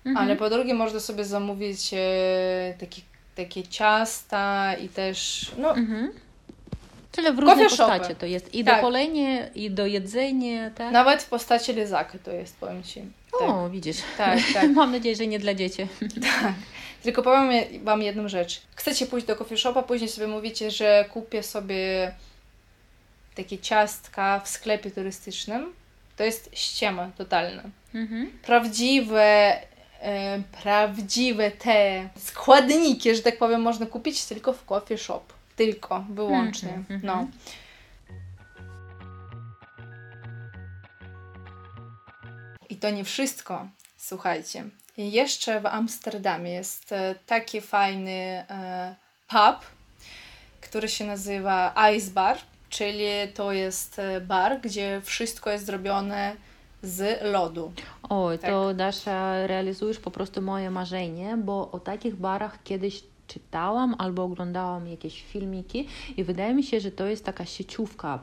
Mhm. 0.05 0.17
Ale 0.17 0.35
po 0.35 0.49
drugie 0.49 0.73
można 0.73 0.99
sobie 0.99 1.25
zamówić 1.25 1.93
e, 1.93 2.73
takie, 2.79 3.01
takie 3.35 3.63
ciasta 3.63 4.75
i 4.75 4.89
też, 4.89 5.51
no... 5.57 5.75
Mhm. 5.75 6.11
Czyli 7.11 7.31
w 7.31 7.39
różnej 7.39 7.69
postaci 7.69 8.15
to 8.15 8.25
jest 8.25 8.55
i 8.55 8.63
tak. 8.63 8.75
do 8.75 8.81
kolenie, 8.81 9.49
i 9.55 9.71
do 9.71 9.85
jedzenia, 9.85 10.71
tak? 10.71 10.91
Nawet 10.91 11.23
w 11.23 11.29
postaci 11.29 11.73
lizaka 11.73 12.17
to 12.23 12.31
jest, 12.31 12.57
powiem 12.57 12.83
Ci. 12.83 13.03
O, 13.33 13.47
tak. 13.63 13.71
widzisz. 13.71 13.97
Tak, 14.17 14.39
tak. 14.53 14.71
Mam 14.71 14.91
nadzieję, 14.91 15.15
że 15.15 15.27
nie 15.27 15.39
dla 15.39 15.53
dzieci. 15.53 15.87
Tak. 16.41 16.53
Tylko 17.03 17.23
powiem 17.23 17.49
Wam 17.83 18.01
jedną 18.01 18.27
rzecz. 18.27 18.61
Chcecie 18.75 19.05
pójść 19.05 19.27
do 19.27 19.35
coffee 19.35 19.57
shopa, 19.57 19.83
później 19.83 20.09
sobie 20.09 20.27
mówicie, 20.27 20.71
że 20.71 21.05
kupię 21.13 21.43
sobie 21.43 22.11
takie 23.35 23.57
ciastka 23.57 24.39
w 24.39 24.47
sklepie 24.47 24.91
turystycznym. 24.91 25.73
To 26.17 26.23
jest 26.23 26.49
ściema 26.53 27.11
totalna. 27.17 27.63
Mhm. 27.95 28.31
Prawdziwe 28.41 29.57
e, 30.01 30.41
prawdziwe 30.63 31.51
te 31.51 32.09
składniki, 32.17 33.15
że 33.15 33.21
tak 33.21 33.37
powiem, 33.37 33.61
można 33.61 33.85
kupić 33.85 34.25
tylko 34.25 34.53
w 34.53 34.65
coffee 34.65 34.97
shop. 34.97 35.23
Tylko, 35.59 36.05
wyłącznie. 36.09 36.73
Mm 36.73 36.83
-hmm, 36.83 36.99
no. 37.03 37.27
I 42.69 42.75
to 42.75 42.89
nie 42.89 43.03
wszystko. 43.03 43.67
Słuchajcie. 43.97 44.63
Jeszcze 44.97 45.61
w 45.61 45.65
Amsterdamie 45.65 46.51
jest 46.51 46.91
e, 46.91 47.15
taki 47.25 47.61
fajny 47.61 48.45
e, 48.49 48.95
pub, 49.27 49.65
który 50.61 50.89
się 50.89 51.05
nazywa 51.05 51.75
Ice 51.95 52.11
Bar, 52.11 52.37
czyli 52.69 53.05
to 53.33 53.51
jest 53.51 53.99
e, 53.99 54.21
bar, 54.21 54.61
gdzie 54.61 55.01
wszystko 55.03 55.49
jest 55.49 55.65
zrobione 55.65 56.35
z 56.83 57.21
lodu. 57.23 57.73
Oj, 58.09 58.39
tak. 58.39 58.49
to 58.49 58.73
Dasza, 58.73 59.47
realizujesz 59.47 59.99
po 59.99 60.11
prostu 60.11 60.41
moje 60.41 60.71
marzenie, 60.71 61.37
bo 61.37 61.71
o 61.71 61.79
takich 61.79 62.15
barach 62.15 62.63
kiedyś 62.63 63.03
czytałam 63.29 63.95
albo 63.97 64.23
oglądałam 64.23 64.87
jakieś 64.87 65.23
filmiki 65.23 65.87
i 66.17 66.23
wydaje 66.23 66.53
mi 66.53 66.63
się, 66.63 66.79
że 66.79 66.91
to 66.91 67.05
jest 67.05 67.25
taka 67.25 67.45
sieciówka. 67.45 68.19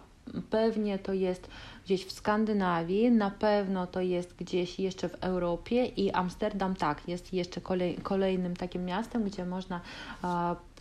Pewnie 0.51 0.99
to 0.99 1.13
jest 1.13 1.49
gdzieś 1.85 2.05
w 2.05 2.13
Skandynawii, 2.13 3.11
na 3.11 3.31
pewno 3.31 3.87
to 3.87 4.01
jest 4.01 4.37
gdzieś 4.37 4.79
jeszcze 4.79 5.09
w 5.09 5.15
Europie 5.15 5.87
i 5.87 6.11
Amsterdam 6.11 6.75
tak, 6.75 7.09
jest 7.09 7.33
jeszcze 7.33 7.61
kolej, 7.61 7.97
kolejnym 8.03 8.57
takim 8.57 8.85
miastem, 8.85 9.25
gdzie 9.25 9.45
można 9.45 9.81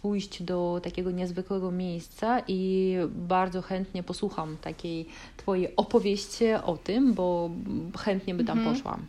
pójść 0.02 0.44
do 0.44 0.82
takiego 0.84 1.12
niezwykłego 1.12 1.72
miejsca 1.72 2.42
i 2.48 2.96
bardzo 3.10 3.62
chętnie 3.62 4.04
posłucham 4.04 4.58
takiej 4.58 5.06
Twojej 5.38 5.76
opowieści 5.76 6.54
o 6.54 6.78
tym, 6.78 7.14
bo 7.14 7.50
chętnie 7.98 8.36
by 8.36 8.44
tam 8.44 8.58
mhm. 8.58 8.76
poszłam. 8.76 9.06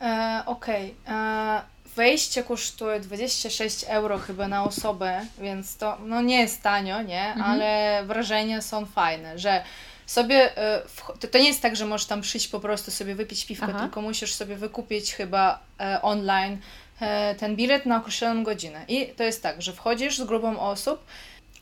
E, 0.00 0.42
Okej. 0.46 0.94
Okay. 1.04 1.71
Wejście 1.96 2.42
kosztuje 2.42 3.00
26 3.00 3.84
euro 3.88 4.18
chyba 4.18 4.48
na 4.48 4.64
osobę, 4.64 5.26
więc 5.38 5.76
to 5.76 5.98
no 6.06 6.22
nie 6.22 6.40
jest 6.40 6.62
tanio, 6.62 7.02
nie? 7.02 7.26
Mhm. 7.26 7.50
Ale 7.50 8.02
wrażenia 8.06 8.62
są 8.62 8.86
fajne, 8.86 9.38
że 9.38 9.64
sobie, 10.06 10.56
e, 10.56 10.82
to 11.30 11.38
nie 11.38 11.46
jest 11.46 11.62
tak, 11.62 11.76
że 11.76 11.86
możesz 11.86 12.06
tam 12.06 12.20
przyjść 12.20 12.48
po 12.48 12.60
prostu 12.60 12.90
sobie 12.90 13.14
wypić 13.14 13.46
piwko, 13.46 13.66
Aha. 13.68 13.80
tylko 13.80 14.02
musisz 14.02 14.34
sobie 14.34 14.56
wykupić 14.56 15.14
chyba 15.14 15.58
e, 15.80 16.02
online 16.02 16.58
e, 17.00 17.34
ten 17.34 17.56
bilet 17.56 17.86
na 17.86 17.96
określoną 17.96 18.44
godzinę. 18.44 18.84
I 18.88 19.06
to 19.06 19.22
jest 19.22 19.42
tak, 19.42 19.62
że 19.62 19.72
wchodzisz 19.72 20.18
z 20.18 20.24
grupą 20.24 20.60
osób 20.60 21.04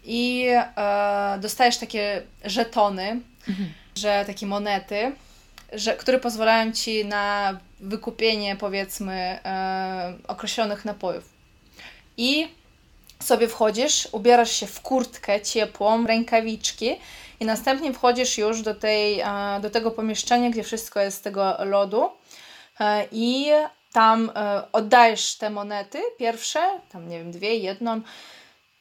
i 0.04 0.46
dostajesz 1.40 1.78
takie 1.78 2.22
żetony, 2.44 3.20
mhm. 3.48 3.72
że 3.96 4.24
takie 4.26 4.46
monety, 4.46 5.12
że, 5.72 5.96
które 5.96 6.18
pozwalają 6.18 6.72
ci 6.72 7.04
na 7.04 7.58
wykupienie 7.80 8.56
powiedzmy 8.56 9.38
określonych 10.28 10.84
napojów. 10.84 11.24
I 12.16 12.48
sobie 13.22 13.48
wchodzisz, 13.48 14.08
ubierasz 14.12 14.52
się 14.52 14.66
w 14.66 14.80
kurtkę 14.80 15.40
ciepłą, 15.40 16.06
rękawiczki 16.06 16.96
i 17.40 17.44
następnie 17.44 17.92
wchodzisz 17.92 18.38
już 18.38 18.62
do, 18.62 18.74
tej, 18.74 19.22
do 19.60 19.70
tego 19.70 19.90
pomieszczenia, 19.90 20.50
gdzie 20.50 20.62
wszystko 20.62 21.00
jest 21.00 21.18
z 21.18 21.20
tego 21.20 21.56
lodu 21.64 22.10
e, 22.80 23.06
i 23.12 23.46
tam 23.92 24.30
e, 24.34 24.62
oddajesz 24.72 25.36
te 25.36 25.50
monety 25.50 25.98
pierwsze, 26.18 26.60
tam 26.92 27.08
nie 27.08 27.18
wiem, 27.18 27.30
dwie, 27.32 27.56
jedną, 27.56 28.00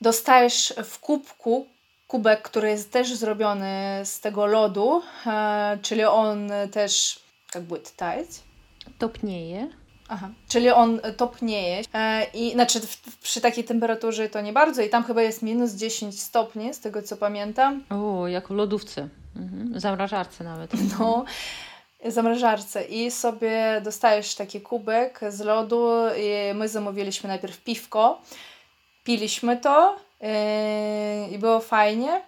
dostajesz 0.02 0.74
w 0.84 1.00
kubku 1.00 1.68
kubek, 2.10 2.42
który 2.42 2.70
jest 2.70 2.92
też 2.92 3.14
zrobiony 3.14 4.02
z 4.04 4.20
tego 4.20 4.46
lodu, 4.46 5.02
e, 5.26 5.78
czyli 5.82 6.04
on 6.04 6.52
też 6.72 7.20
jakby 7.56 7.80
tać. 7.96 8.28
Topnieje. 8.98 9.68
Aha, 10.08 10.30
czyli 10.48 10.70
on 10.70 11.00
topnieje 11.18 11.82
e, 11.94 12.24
i 12.34 12.52
znaczy 12.52 12.82
przy 13.22 13.42
takiej 13.42 13.64
temperaturze 13.64 14.30
to 14.30 14.42
nie 14.42 14.54
bardzo 14.54 14.82
i 14.82 14.90
tam 14.90 15.04
chyba 15.04 15.22
jest 15.22 15.42
minus 15.42 15.72
10 15.72 16.22
stopni, 16.22 16.74
z 16.74 16.80
tego 16.80 17.02
co 17.02 17.18
pamiętam. 17.18 17.84
O, 17.90 18.28
jak 18.28 18.48
w 18.48 18.52
lodówce, 18.52 19.08
mhm. 19.36 19.80
zamrażarce 19.80 20.44
nawet. 20.44 20.72
No, 21.00 21.26
zamrażarce 22.06 22.84
i 22.84 23.12
sobie 23.12 23.82
dostajesz 23.84 24.36
taki 24.36 24.62
kubek 24.62 25.20
z 25.30 25.40
lodu 25.40 25.92
i 26.18 26.54
my 26.54 26.70
zamówiliśmy 26.70 27.28
najpierw 27.28 27.64
piwko, 27.64 28.22
piliśmy 29.04 29.58
to 29.58 30.09
i 31.32 31.38
było 31.38 31.60
fajnie. 31.60 32.22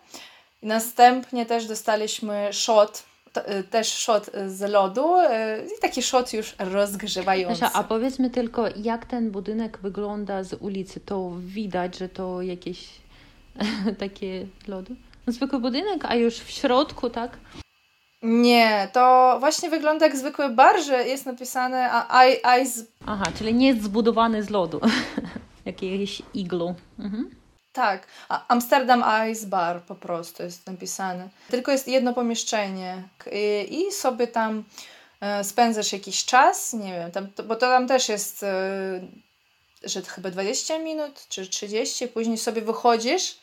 Następnie 0.62 1.46
też 1.46 1.68
dostaliśmy 1.68 2.50
shot 2.52 3.12
Y, 3.38 3.64
też 3.64 3.94
shot 3.94 4.30
z 4.48 4.62
lodu 4.62 5.20
y, 5.20 5.28
i 5.78 5.82
taki 5.82 6.02
shot 6.02 6.34
już 6.34 6.56
rozgrzewający. 6.60 7.66
a 7.74 7.84
powiedzmy 7.84 8.30
tylko, 8.30 8.66
jak 8.76 9.06
ten 9.06 9.32
budynek 9.32 9.78
wygląda 9.78 10.44
z 10.44 10.54
ulicy? 10.54 11.00
To 11.00 11.32
widać, 11.40 11.98
że 11.98 12.10
to 12.10 12.42
jakieś 12.42 12.90
takie 14.00 14.46
lody? 14.68 14.96
Zwykły 15.28 15.60
budynek, 15.60 16.06
a 16.06 16.16
już 16.16 16.36
w 16.40 16.52
środku, 16.52 17.10
tak? 17.10 17.38
Nie, 18.24 18.90
to 18.94 19.38
właśnie 19.40 19.70
wygląda 19.70 20.06
jak 20.06 20.18
zwykły 20.18 20.50
bar, 20.50 20.84
że 20.84 21.08
jest 21.08 21.26
napisane 21.26 21.90
ice... 22.62 22.82
Aha, 23.06 23.26
czyli 23.38 23.54
nie 23.54 23.68
jest 23.68 23.84
zbudowany 23.84 24.44
z 24.44 24.50
lodu. 24.50 24.80
Jakieś 25.66 26.22
iglu. 26.34 26.76
Mhm. 27.00 27.41
Tak, 27.74 28.08
Amsterdam 28.48 29.04
Ice 29.32 29.48
Bar 29.48 29.82
po 29.82 29.96
prostu 29.96 30.44
jest 30.44 30.68
napisane. 30.68 31.30
Tylko 31.50 31.72
jest 31.72 31.88
jedno 31.88 32.14
pomieszczenie 32.14 33.04
i, 33.70 33.92
sobie 33.92 34.28
tam 34.28 34.64
e, 35.22 35.44
spędzasz 35.44 35.94
jakiś 35.94 36.26
czas, 36.26 36.74
nie 36.74 36.94
wiem, 36.94 37.12
tam, 37.12 37.28
bo 37.48 37.56
to 37.56 37.60
tam 37.60 37.88
też 37.88 38.10
jest, 38.10 38.44
e, 38.44 39.02
że 39.84 40.02
chyba 40.02 40.30
20 40.30 40.80
minut 40.80 41.26
czy 41.30 41.48
30, 41.48 42.08
później 42.08 42.38
sobie 42.38 42.62
wychodzisz. 42.62 43.38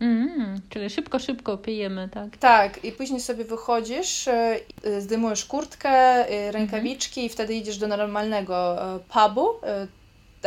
Mm, 0.00 0.60
czyli 0.68 0.90
szybko, 0.90 1.18
szybko 1.18 1.58
pijemy, 1.58 2.08
tak? 2.08 2.36
Tak, 2.36 2.84
i 2.84 2.92
później 2.92 3.20
sobie 3.20 3.44
wychodzisz, 3.44 4.28
e, 4.28 4.60
zdejmujesz 4.98 5.44
kurtkę, 5.44 6.24
rękawiczki 6.52 7.20
mm 7.20 7.28
-hmm. 7.28 7.32
i 7.32 7.34
wtedy 7.34 7.54
idziesz 7.54 7.78
do 7.78 7.88
normalnego 7.88 8.78
pubu. 9.08 9.48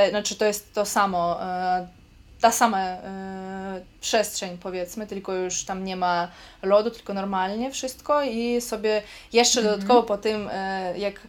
Znaczy 0.10 0.36
to 0.36 0.46
jest 0.46 0.74
to 0.74 0.86
samo 0.86 1.40
ta 2.46 2.52
sama 2.52 2.94
y, 2.94 2.98
przestrzeń, 4.02 4.58
powiedzmy, 4.58 5.08
tylko 5.08 5.34
już 5.34 5.64
tam 5.64 5.84
nie 5.84 5.96
ma 5.96 6.28
lodu, 6.62 6.92
tylko 6.92 7.14
normalnie 7.14 7.72
wszystko 7.72 8.24
i 8.24 8.62
sobie 8.62 9.02
jeszcze 9.34 9.62
-hmm. 9.62 9.64
dodatkowo 9.64 10.04
po 10.04 10.18
tym, 10.18 10.50
y, 10.50 10.52
jak 10.98 11.16
y, 11.16 11.22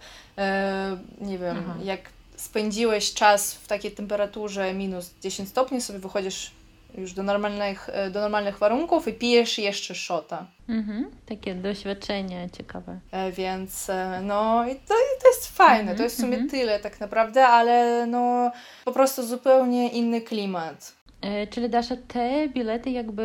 nie 1.20 1.38
wiem, 1.38 1.56
Aha. 1.58 1.74
jak 1.84 2.00
spędziłeś 2.36 3.14
czas 3.14 3.54
w 3.54 3.66
takiej 3.66 3.90
temperaturze 3.90 4.74
minus 4.74 5.10
10 5.22 5.48
stopni, 5.48 5.80
sobie 5.80 5.98
wychodzisz 5.98 6.50
już 6.98 7.12
do 7.12 7.22
normalnych, 7.22 7.88
do 8.10 8.20
normalnych 8.20 8.58
warunków 8.58 9.08
i 9.08 9.12
pijesz 9.12 9.58
jeszcze 9.58 9.94
szota. 9.94 10.46
Mhm, 10.68 11.10
takie 11.26 11.54
doświadczenie 11.54 12.48
ciekawe. 12.58 12.98
E, 13.10 13.32
więc 13.32 13.86
no 14.22 14.68
i 14.68 14.74
to, 14.74 14.94
to 15.22 15.28
jest 15.28 15.56
fajne, 15.56 15.80
mhm, 15.80 15.96
to 15.96 16.04
jest 16.04 16.16
w 16.16 16.20
sumie 16.20 16.34
mhm. 16.34 16.50
tyle 16.50 16.78
tak 16.80 17.00
naprawdę, 17.00 17.46
ale 17.46 18.06
no 18.06 18.52
po 18.84 18.92
prostu 18.92 19.26
zupełnie 19.26 19.88
inny 19.88 20.20
klimat. 20.20 20.95
E, 21.20 21.46
czyli 21.46 21.70
Dasza, 21.70 21.96
te 22.08 22.48
bilety 22.48 22.90
jakby 22.90 23.22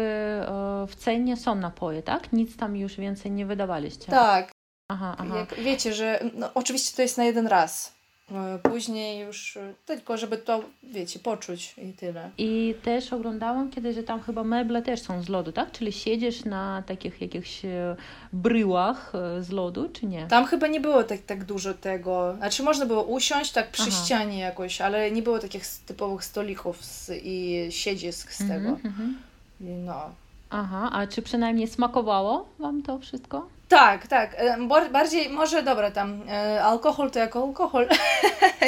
w 0.88 0.96
cenie 0.96 1.38
są 1.38 1.56
napoje, 1.56 2.04
tak? 2.04 2.34
Nic 2.34 2.58
tam 2.58 2.76
już 2.78 2.98
więcej 2.98 3.32
nie 3.32 3.46
wydawaliście. 3.46 4.06
Tak. 4.06 4.52
Aha, 4.88 5.16
aha. 5.20 5.38
Jak 5.38 5.56
wiecie, 5.56 5.94
że 5.94 6.20
no, 6.34 6.50
oczywiście 6.54 6.96
to 6.96 7.02
jest 7.02 7.18
na 7.18 7.24
jeden 7.24 7.48
raz. 7.48 8.01
E, 8.32 8.60
później 8.60 9.20
już 9.20 9.58
tylko, 9.86 10.18
żeby 10.18 10.38
to, 10.38 10.64
wiecie, 10.84 11.20
poczuć 11.20 11.76
i 11.78 11.94
tyle. 11.94 12.30
I 12.38 12.76
też 12.84 13.14
oglądałam 13.14 13.72
kiedyś, 13.72 13.96
że 13.96 14.04
tam 14.04 14.22
chyba 14.22 14.44
meble 14.44 14.82
też 14.82 15.02
są 15.02 15.24
z 15.24 15.30
lodu, 15.30 15.52
tak? 15.52 15.72
Czyli 15.72 15.92
siedzisz 15.92 16.46
na 16.46 16.84
takich 16.88 17.22
jakichś 17.22 17.66
e, 17.66 17.96
bryłach 18.34 19.14
e, 19.16 19.44
z 19.44 19.50
lodu, 19.50 19.90
czy 19.90 20.06
nie? 20.06 20.28
Tam 20.28 20.46
chyba 20.46 20.68
nie 20.68 20.80
było 20.80 21.04
tak, 21.04 21.20
tak 21.22 21.44
dużo 21.44 21.74
tego. 21.74 22.36
Znaczy 22.38 22.64
można 22.64 22.86
było 22.86 23.04
usiąść 23.04 23.52
tak 23.52 23.72
przy 23.72 23.88
Aha. 23.88 23.92
ścianie 23.92 24.40
jakoś, 24.40 24.82
ale 24.82 25.12
nie 25.12 25.22
było 25.22 25.40
takich 25.40 25.64
typowych 25.86 26.24
stolików 26.24 26.86
z, 26.86 27.12
i 27.24 27.68
siedzisk 27.70 28.32
z 28.34 28.38
tego. 28.38 28.70
Mm 28.70 28.78
-hmm. 28.78 29.14
No. 29.60 30.10
Aha, 30.50 30.90
a 30.92 31.08
czy 31.08 31.22
przynajmniej 31.22 31.68
smakowało 31.68 32.50
Wam 32.60 32.84
to 32.84 33.00
wszystko? 33.00 33.48
Tak, 33.72 34.08
tak. 34.08 34.36
E, 34.38 34.68
bardziej, 34.92 35.30
może 35.30 35.64
dobra, 35.64 35.92
tam 35.92 36.24
e, 36.30 36.64
alkohol 36.64 37.12
to 37.12 37.20
jak 37.20 37.36
alkohol, 37.36 37.88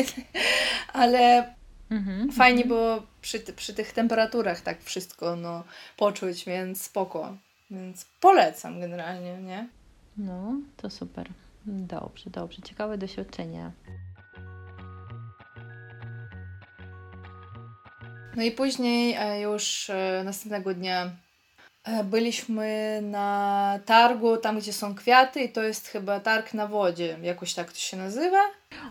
ale 0.93 1.53
mhm, 1.91 2.31
fajnie 2.31 2.63
mhm. 2.63 2.67
było 2.67 3.03
przy, 3.21 3.39
przy 3.39 3.73
tych 3.73 3.93
temperaturach 3.93 4.61
tak 4.61 4.83
wszystko 4.83 5.35
no, 5.35 5.63
poczuć, 5.97 6.45
więc 6.45 6.81
spoko. 6.81 7.37
Więc 7.71 8.05
polecam 8.19 8.79
generalnie, 8.79 9.37
nie? 9.37 9.67
No, 10.17 10.53
to 10.77 10.89
super. 10.89 11.29
Dobrze, 11.65 12.29
dobrze. 12.29 12.61
Ciekawe 12.61 12.97
doświadczenie. 12.97 13.71
No 18.35 18.43
i 18.43 18.51
później 18.51 19.15
e, 19.19 19.41
już 19.41 19.91
następnego 20.23 20.73
dnia 20.73 21.11
byliśmy 22.03 22.99
na 23.01 23.79
targu, 23.85 24.37
tam 24.37 24.59
gdzie 24.59 24.73
są 24.73 24.95
kwiaty, 24.95 25.41
i 25.41 25.51
to 25.51 25.63
jest 25.63 25.87
chyba 25.87 26.19
targ 26.19 26.53
na 26.53 26.67
wodzie, 26.67 27.17
jakoś 27.21 27.53
tak 27.53 27.71
to 27.71 27.79
się 27.79 27.97
nazywa. 27.97 28.39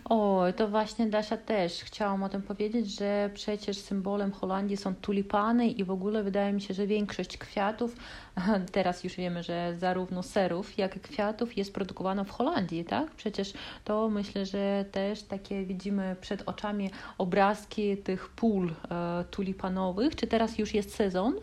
O, 0.05 0.43
to 0.55 0.67
właśnie 0.67 1.07
Dasia 1.07 1.37
też 1.37 1.73
chciałam 1.73 2.23
o 2.23 2.29
tym 2.29 2.41
powiedzieć, 2.41 2.95
że 2.95 3.29
przecież 3.33 3.77
symbolem 3.77 4.31
Holandii 4.31 4.77
są 4.77 4.95
tulipany 4.95 5.67
i 5.67 5.83
w 5.83 5.91
ogóle 5.91 6.23
wydaje 6.23 6.53
mi 6.53 6.61
się, 6.61 6.73
że 6.73 6.87
większość 6.87 7.37
kwiatów, 7.37 7.95
teraz 8.71 9.03
już 9.03 9.15
wiemy, 9.15 9.43
że 9.43 9.75
zarówno 9.79 10.23
serów, 10.23 10.77
jak 10.77 10.95
i 10.95 10.99
kwiatów 10.99 11.57
jest 11.57 11.73
produkowana 11.73 12.23
w 12.23 12.29
Holandii, 12.29 12.85
tak? 12.85 13.11
Przecież 13.11 13.53
to 13.83 14.09
myślę, 14.09 14.45
że 14.45 14.85
też 14.91 15.23
takie 15.23 15.65
widzimy 15.65 16.15
przed 16.21 16.43
oczami 16.45 16.89
obrazki 17.17 17.97
tych 17.97 18.29
pól 18.29 18.71
e, 18.91 19.23
tulipanowych. 19.31 20.15
Czy 20.15 20.27
teraz 20.27 20.57
już 20.57 20.73
jest 20.73 20.95
sezon? 20.95 21.35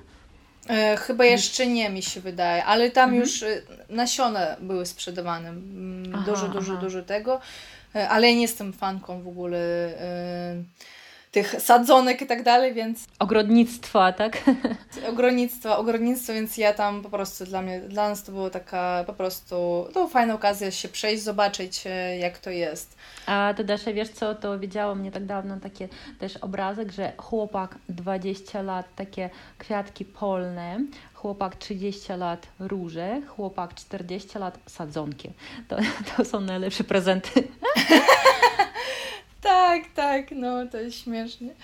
E, 0.69 0.97
chyba 0.97 1.25
jeszcze 1.25 1.67
nie, 1.67 1.91
mi 1.91 2.03
się 2.03 2.21
wydaje, 2.21 2.65
ale 2.65 2.91
tam 2.91 3.05
mhm. 3.05 3.23
już 3.23 3.43
e, 3.43 3.63
nasiona 3.89 4.57
były 4.61 4.87
sprzedawane. 4.87 5.49
Mm, 5.49 6.13
aha, 6.15 6.25
dużo, 6.27 6.49
dużo, 6.49 6.73
aha. 6.73 6.81
dużo 6.81 7.03
tego. 7.03 7.41
E, 7.95 8.09
ale 8.09 8.29
ja 8.29 8.35
nie 8.35 8.43
jestem 8.43 8.73
fanką 8.73 9.23
w 9.23 9.29
ogóle 9.29 9.59
tych 11.31 11.61
sadzonek 11.61 12.23
i 12.23 12.27
tak 12.27 12.43
dalej, 12.43 12.75
więc... 12.75 13.07
Ogrodnictwa, 13.19 14.13
tak? 14.13 14.43
Ogrodnictwa, 15.13 15.79
ogrodnictwo, 15.79 16.33
więc 16.33 16.57
ja 16.57 16.75
tam 16.75 17.03
po 17.03 17.11
prostu 17.11 17.45
dla 17.45 17.63
mnie, 17.63 17.81
dla 17.81 18.09
nas 18.09 18.25
to 18.25 18.33
była 18.33 18.51
taka 18.51 19.05
po 19.07 19.13
prostu, 19.13 19.87
to 19.95 20.09
fajna 20.09 20.35
okazja 20.35 20.71
się 20.71 20.89
przejść, 20.89 21.23
zobaczyć 21.23 21.83
e, 21.87 22.19
jak 22.19 22.39
to 22.39 22.51
jest. 22.51 22.97
A 23.27 23.55
ty 23.57 23.65
Dasza, 23.65 23.93
wiesz 23.93 24.09
co, 24.09 24.35
to 24.35 24.59
widziałam 24.59 25.03
nie 25.03 25.13
tak 25.13 25.27
dawno 25.27 25.61
takie 25.61 25.89
też 26.19 26.37
obrazek, 26.37 26.93
że 26.93 27.13
chłopak 27.17 27.79
20 27.89 28.63
lat, 28.63 28.87
takie 28.97 29.31
kwiatki 29.59 30.05
polne, 30.05 30.81
chłopak 31.15 31.57
30 31.57 32.13
lat 32.13 32.47
róże, 32.59 33.23
chłopak 33.29 33.75
40 33.75 34.39
lat 34.39 34.59
sadzonki. 34.67 35.31
To, 35.69 35.77
to 36.17 36.25
są 36.25 36.41
najlepsze 36.41 36.85
prezenty. 36.85 37.31
Tak, 39.43 39.83
tak, 39.95 40.31
no 40.31 40.67
to 40.67 40.79
jest 40.79 40.99
śmiesznie. 41.05 41.55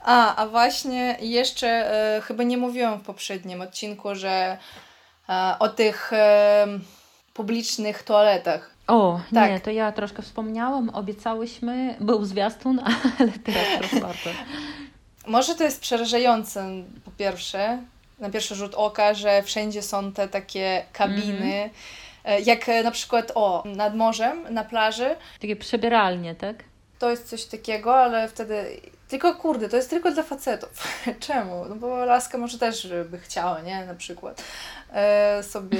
A, 0.00 0.36
a 0.36 0.46
właśnie 0.46 1.16
jeszcze 1.20 1.68
e, 2.16 2.20
chyba 2.20 2.42
nie 2.42 2.56
mówiłam 2.56 2.98
w 2.98 3.02
poprzednim 3.02 3.60
odcinku, 3.60 4.14
że 4.14 4.58
e, 5.28 5.56
o 5.58 5.68
tych 5.68 6.12
e, 6.12 6.66
publicznych 7.34 8.02
toaletach. 8.02 8.70
O, 8.86 9.20
tak. 9.34 9.50
nie, 9.50 9.60
to 9.60 9.70
ja 9.70 9.92
troszkę 9.92 10.22
wspomniałam, 10.22 10.88
obiecałyśmy, 10.88 11.96
był 12.00 12.24
zwiastun, 12.24 12.80
ale 13.18 13.32
teraz 13.44 13.64
proszę 13.78 14.00
bardzo. 14.00 14.30
Może 15.26 15.54
to 15.54 15.64
jest 15.64 15.80
przerażające 15.80 16.66
po 17.04 17.10
pierwsze, 17.10 17.78
na 18.18 18.30
pierwszy 18.30 18.54
rzut 18.54 18.74
oka, 18.74 19.14
że 19.14 19.42
wszędzie 19.42 19.82
są 19.82 20.12
te 20.12 20.28
takie 20.28 20.84
kabiny, 20.92 21.54
mm 21.54 21.70
-hmm. 21.70 22.46
jak 22.46 22.84
na 22.84 22.90
przykład 22.90 23.32
o, 23.34 23.62
nad 23.66 23.96
morzem, 23.96 24.54
na 24.54 24.64
plaży. 24.64 25.16
Takie 25.40 25.56
przebieralnie, 25.56 26.34
tak? 26.34 26.56
To 27.04 27.10
jest 27.10 27.28
coś 27.28 27.44
takiego, 27.44 27.96
ale 27.96 28.28
wtedy 28.28 28.80
tylko 29.08 29.34
kurde, 29.34 29.68
to 29.68 29.76
jest 29.76 29.90
tylko 29.90 30.10
dla 30.10 30.22
facetów. 30.22 30.70
Czemu? 31.26 31.64
No 31.68 31.76
bo 31.76 32.04
laska 32.04 32.38
może 32.38 32.58
też 32.58 32.88
by 33.10 33.18
chciała, 33.18 33.60
nie? 33.60 33.86
Na 33.86 33.94
przykład 33.94 34.44
e, 34.92 35.42
sobie 35.42 35.78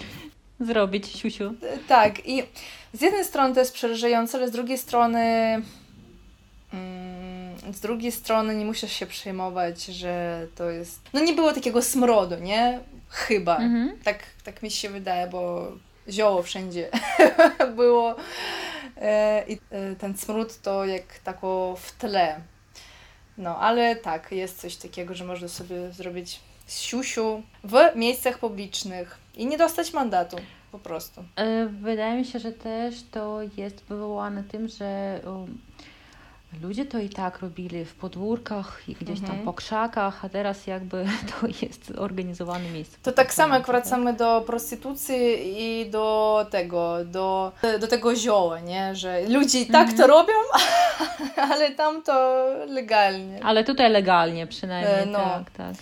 zrobić 0.60 1.06
siusiu. 1.06 1.54
E, 1.62 1.78
tak 1.88 2.26
i 2.26 2.42
z 2.92 3.00
jednej 3.00 3.24
strony 3.24 3.54
to 3.54 3.60
jest 3.60 3.74
przerażające, 3.74 4.38
ale 4.38 4.48
z 4.48 4.50
drugiej 4.50 4.78
strony 4.78 5.20
mm, 6.72 7.72
z 7.72 7.80
drugiej 7.80 8.12
strony 8.12 8.54
nie 8.54 8.64
musisz 8.64 8.92
się 8.92 9.06
przejmować, 9.06 9.84
że 9.84 10.46
to 10.54 10.70
jest... 10.70 11.00
No 11.12 11.20
nie 11.20 11.32
było 11.32 11.52
takiego 11.52 11.82
smrodu, 11.82 12.36
nie? 12.40 12.80
Chyba. 13.08 13.56
Mhm. 13.56 13.98
Tak, 14.04 14.18
tak 14.44 14.62
mi 14.62 14.70
się 14.70 14.90
wydaje, 14.90 15.26
bo 15.26 15.72
zioło 16.08 16.42
wszędzie 16.42 16.88
było 17.76 18.16
i 19.48 19.58
e, 19.70 19.96
ten 19.96 20.16
smród 20.16 20.60
to 20.62 20.84
jak 20.84 21.18
tako 21.18 21.76
w 21.80 21.92
tle. 21.92 22.40
No, 23.38 23.58
ale 23.58 23.96
tak, 23.96 24.32
jest 24.32 24.60
coś 24.60 24.76
takiego, 24.76 25.14
że 25.14 25.24
można 25.24 25.48
sobie 25.48 25.92
zrobić 25.92 26.40
siusiu 26.68 27.42
w 27.64 27.96
miejscach 27.96 28.38
publicznych 28.38 29.18
i 29.34 29.46
nie 29.46 29.58
dostać 29.58 29.92
mandatu 29.92 30.36
po 30.72 30.78
prostu. 30.78 31.24
E, 31.36 31.66
wydaje 31.66 32.18
mi 32.18 32.24
się, 32.24 32.38
że 32.38 32.52
też 32.52 32.94
to 33.10 33.38
jest 33.56 33.84
wywołane 33.84 34.44
tym, 34.44 34.68
że 34.68 35.20
Ludzie 36.60 36.84
to 36.84 36.98
i 36.98 37.08
tak 37.08 37.40
robili 37.40 37.84
w 37.84 37.94
podwórkach 37.94 38.82
i 38.88 38.94
gdzieś 38.94 39.18
mhm. 39.18 39.36
tam 39.36 39.44
po 39.44 39.52
krzakach, 39.52 40.24
a 40.24 40.28
teraz 40.28 40.66
jakby 40.66 41.04
to 41.30 41.46
jest 41.62 41.92
organizowane 41.98 42.70
miejsce. 42.70 42.98
To 43.02 43.12
tak 43.12 43.34
samo 43.34 43.54
jak 43.54 43.66
wracamy 43.66 44.12
do 44.12 44.40
prostytucji 44.40 45.16
i 45.42 45.90
do 45.90 46.46
tego, 46.50 47.04
do, 47.04 47.52
do 47.80 47.86
tego 47.86 48.16
zioła, 48.16 48.60
nie? 48.60 48.94
Że 48.94 49.28
ludzie 49.28 49.60
i 49.60 49.66
tak 49.66 49.88
mhm. 49.88 49.98
to 49.98 50.06
robią, 50.06 50.34
ale 51.52 51.70
tam 51.70 52.02
to 52.02 52.44
legalnie. 52.66 53.40
Ale 53.44 53.64
tutaj 53.64 53.90
legalnie 53.90 54.46
przynajmniej, 54.46 55.02
e, 55.02 55.06
no. 55.06 55.18
tak, 55.18 55.50
tak. 55.50 55.74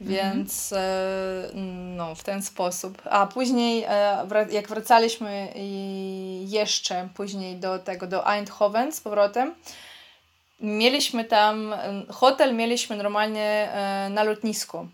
Więc 0.00 0.72
mhm. 0.72 1.96
no, 1.96 2.14
w 2.14 2.24
ten 2.24 2.42
sposób. 2.42 3.02
A 3.04 3.26
później, 3.26 3.84
e, 3.88 4.46
jak 4.50 4.68
wracaliśmy 4.68 5.48
jeszcze 6.46 7.08
później 7.14 7.56
do 7.56 7.78
tego, 7.78 8.06
do 8.06 8.26
Eindhoven 8.26 8.92
z 8.92 9.00
powrotem, 9.00 9.54
mieliśmy 10.60 11.24
tam, 11.24 11.74
hotel 12.10 12.54
mieliśmy 12.54 12.96
normalnie 12.96 13.72
e, 13.72 14.10
na 14.10 14.22
lotnisku, 14.22 14.88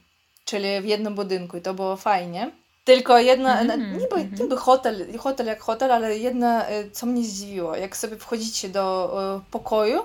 czyli 0.44 0.80
w 0.80 0.84
jednym 0.84 1.14
budynku 1.14 1.56
i 1.56 1.60
to 1.60 1.74
było 1.74 1.96
fajnie. 1.96 2.50
Tylko 2.84 3.18
jedna, 3.18 3.64
mm-hmm, 3.64 3.92
niby, 3.92 4.16
mm-hmm. 4.16 4.40
niby 4.40 4.56
hotel, 4.56 5.18
hotel 5.18 5.46
jak 5.46 5.60
hotel, 5.60 5.92
ale 5.92 6.18
jedna, 6.18 6.66
e, 6.66 6.90
co 6.90 7.06
mnie 7.06 7.22
zdziwiło, 7.22 7.76
jak 7.76 7.96
sobie 7.96 8.16
wchodzicie 8.16 8.68
do 8.68 9.14
e, 9.36 9.50
pokoju, 9.50 10.02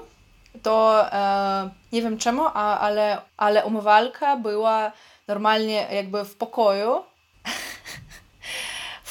to 0.63 1.06
e, 1.13 1.69
nie 1.91 2.02
wiem 2.02 2.17
czemu, 2.17 2.43
a, 2.45 2.80
ale, 2.80 3.22
ale 3.38 3.65
umywalka 3.65 4.38
była 4.38 4.91
normalnie 5.28 5.88
jakby 5.91 6.26
w 6.26 6.36
pokoju, 6.36 7.04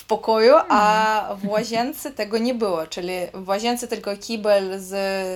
pokoju, 0.08 0.54
a 0.68 1.20
hmm. 1.20 1.38
w 1.38 1.48
łazience 1.48 2.10
tego 2.10 2.38
nie 2.38 2.54
było, 2.54 2.86
czyli 2.86 3.12
w 3.34 3.48
łazience 3.48 3.88
tylko 3.88 4.16
kibel 4.16 4.80
z 4.80 4.94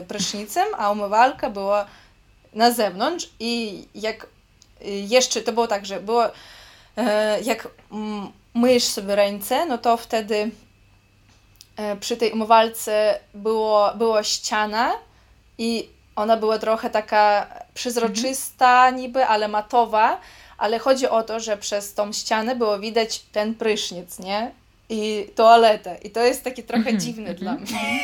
prysznicem, 0.09 0.69
a 0.79 0.91
umywalka 0.91 1.51
była 1.51 1.87
na 2.55 2.71
zewnątrz 2.71 3.31
i 3.41 3.85
jak 3.95 4.27
jeszcze, 4.85 5.43
to 5.43 5.53
było 5.53 5.67
tak, 5.67 5.87
że 5.87 6.01
było 6.01 6.25
e, 6.97 7.41
jak 7.41 7.69
myjesz 8.55 8.85
sobie 8.85 9.17
ręce, 9.17 9.67
no 9.67 9.79
to 9.79 9.97
wtedy 9.97 10.51
e, 11.77 11.97
przy 11.97 12.17
tej 12.17 12.33
umywalce 12.33 13.21
było, 13.35 13.93
była 13.95 14.25
ściana 14.25 14.93
i 15.59 15.89
ona 16.17 16.37
była 16.37 16.59
trochę 16.59 16.91
taka 16.91 17.47
przezroczysta 17.75 18.87
mhm. 18.87 18.97
niby, 18.97 19.27
ale 19.27 19.49
matowa, 19.49 20.21
ale 20.59 20.79
chodzi 20.79 21.09
o 21.09 21.23
to, 21.23 21.41
że 21.41 21.57
przez 21.57 21.95
tą 21.95 22.13
ścianę 22.13 22.57
było 22.57 22.79
widać 22.79 23.19
ten 23.19 23.55
prysznic, 23.55 24.19
nie? 24.19 24.62
I 24.93 25.29
toaletę. 25.35 25.99
I 26.03 26.11
to 26.11 26.21
jest 26.21 26.45
takie 26.45 26.63
trochę 26.63 26.91
mm 26.91 27.01
-hmm, 27.01 27.05
dziwne 27.05 27.25
mm 27.25 27.37
-hmm. 27.37 27.39
dla 27.41 27.55
mnie. 27.55 28.01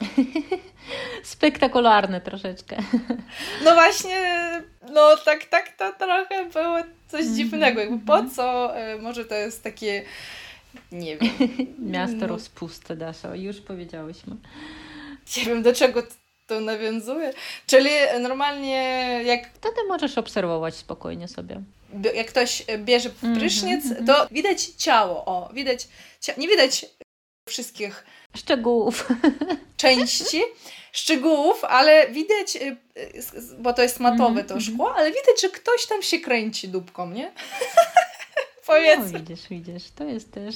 Spektakularne 1.22 2.20
troszeczkę. 2.20 2.76
No 3.64 3.74
właśnie, 3.74 4.20
no 4.92 5.16
tak, 5.24 5.44
tak 5.44 5.76
to 5.76 5.92
trochę 5.92 6.44
było 6.44 6.78
coś 7.08 7.20
mhm, 7.20 7.36
dziwnego. 7.36 7.80
Jakby 7.80 8.06
po 8.06 8.14
mhm. 8.14 8.34
co? 8.34 8.76
E, 8.76 8.98
może 8.98 9.24
to 9.24 9.34
jest 9.34 9.62
takie, 9.62 10.02
nie 10.92 11.16
wiem. 11.16 11.30
Miasto 11.92 12.16
no. 12.16 12.26
rozpuste, 12.26 12.96
Dasza, 12.96 13.36
już 13.36 13.60
powiedziałyśmy. 13.60 14.36
Nie 15.36 15.44
wiem, 15.44 15.62
do 15.62 15.74
czego 15.74 16.02
to 16.46 16.60
nawiązuje. 16.60 17.32
Czyli 17.66 17.90
normalnie 18.20 18.74
jak... 19.24 19.50
Wtedy 19.54 19.76
możesz 19.88 20.18
obserwować 20.18 20.74
spokojnie 20.74 21.28
sobie 21.28 21.62
jak 22.14 22.26
ktoś 22.26 22.64
bierze 22.78 23.08
mhm, 23.08 23.36
prysznic, 23.36 23.84
mm 23.84 23.96
-hmm. 23.96 24.06
to 24.06 24.26
widać 24.30 24.64
ciało, 24.64 25.24
o, 25.24 25.50
widać, 25.52 25.88
nie 26.38 26.48
widać 26.48 26.86
wszystkich 27.48 28.04
szczegółów, 28.36 29.08
części, 29.76 30.42
szczegółów, 30.92 31.64
ale 31.64 32.08
widać, 32.08 32.56
y, 32.56 32.76
bo 33.58 33.72
to 33.72 33.82
jest 33.82 34.00
matowe 34.00 34.42
-hmm. 34.42 34.48
to 34.48 34.60
szkło, 34.60 34.94
ale 34.94 35.08
widać, 35.08 35.40
że 35.42 35.48
ktoś 35.48 35.86
tam 35.86 36.02
się 36.02 36.18
kręci 36.18 36.68
dupką, 36.68 37.10
nie? 37.10 37.32
Powiedzmy. 38.66 39.12
No, 39.12 39.18
widzisz, 39.18 39.48
widzisz, 39.48 39.90
to 39.90 40.04
jest 40.04 40.32
też 40.32 40.54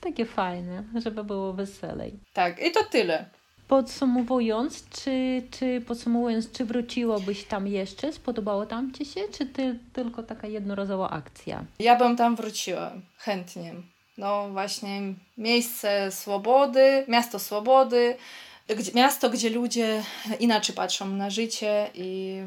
takie 0.00 0.26
fajne, 0.26 0.84
żeby 0.94 1.24
było 1.24 1.52
weselej. 1.52 2.12
Tak, 2.32 2.66
i 2.66 2.70
to 2.70 2.84
tyle. 2.84 3.39
Podsumowując, 3.70 4.88
czy, 4.88 5.42
czy 5.50 5.80
podsumowując, 5.86 6.52
czy 6.52 6.64
wróciłobyś 6.64 7.44
tam 7.44 7.66
jeszcze? 7.66 8.12
Spodobało 8.12 8.66
tam 8.66 8.92
Ci 8.92 9.04
się, 9.04 9.20
czy 9.32 9.46
ty, 9.46 9.78
tylko 9.92 10.22
taka 10.22 10.46
jednorazowa 10.46 11.10
akcja? 11.10 11.64
Ja 11.78 11.96
bym 11.96 12.16
tam 12.16 12.36
wróciła, 12.36 12.92
chętnie. 13.16 13.74
No 14.18 14.48
właśnie, 14.48 15.02
miejsce 15.38 16.10
swobody, 16.10 17.04
miasto 17.08 17.38
swobody, 17.38 18.16
gdzie, 18.68 18.92
miasto, 18.94 19.30
gdzie 19.30 19.50
ludzie 19.50 20.02
inaczej 20.40 20.74
patrzą 20.74 21.06
na 21.06 21.30
życie 21.30 21.90
i 21.94 22.40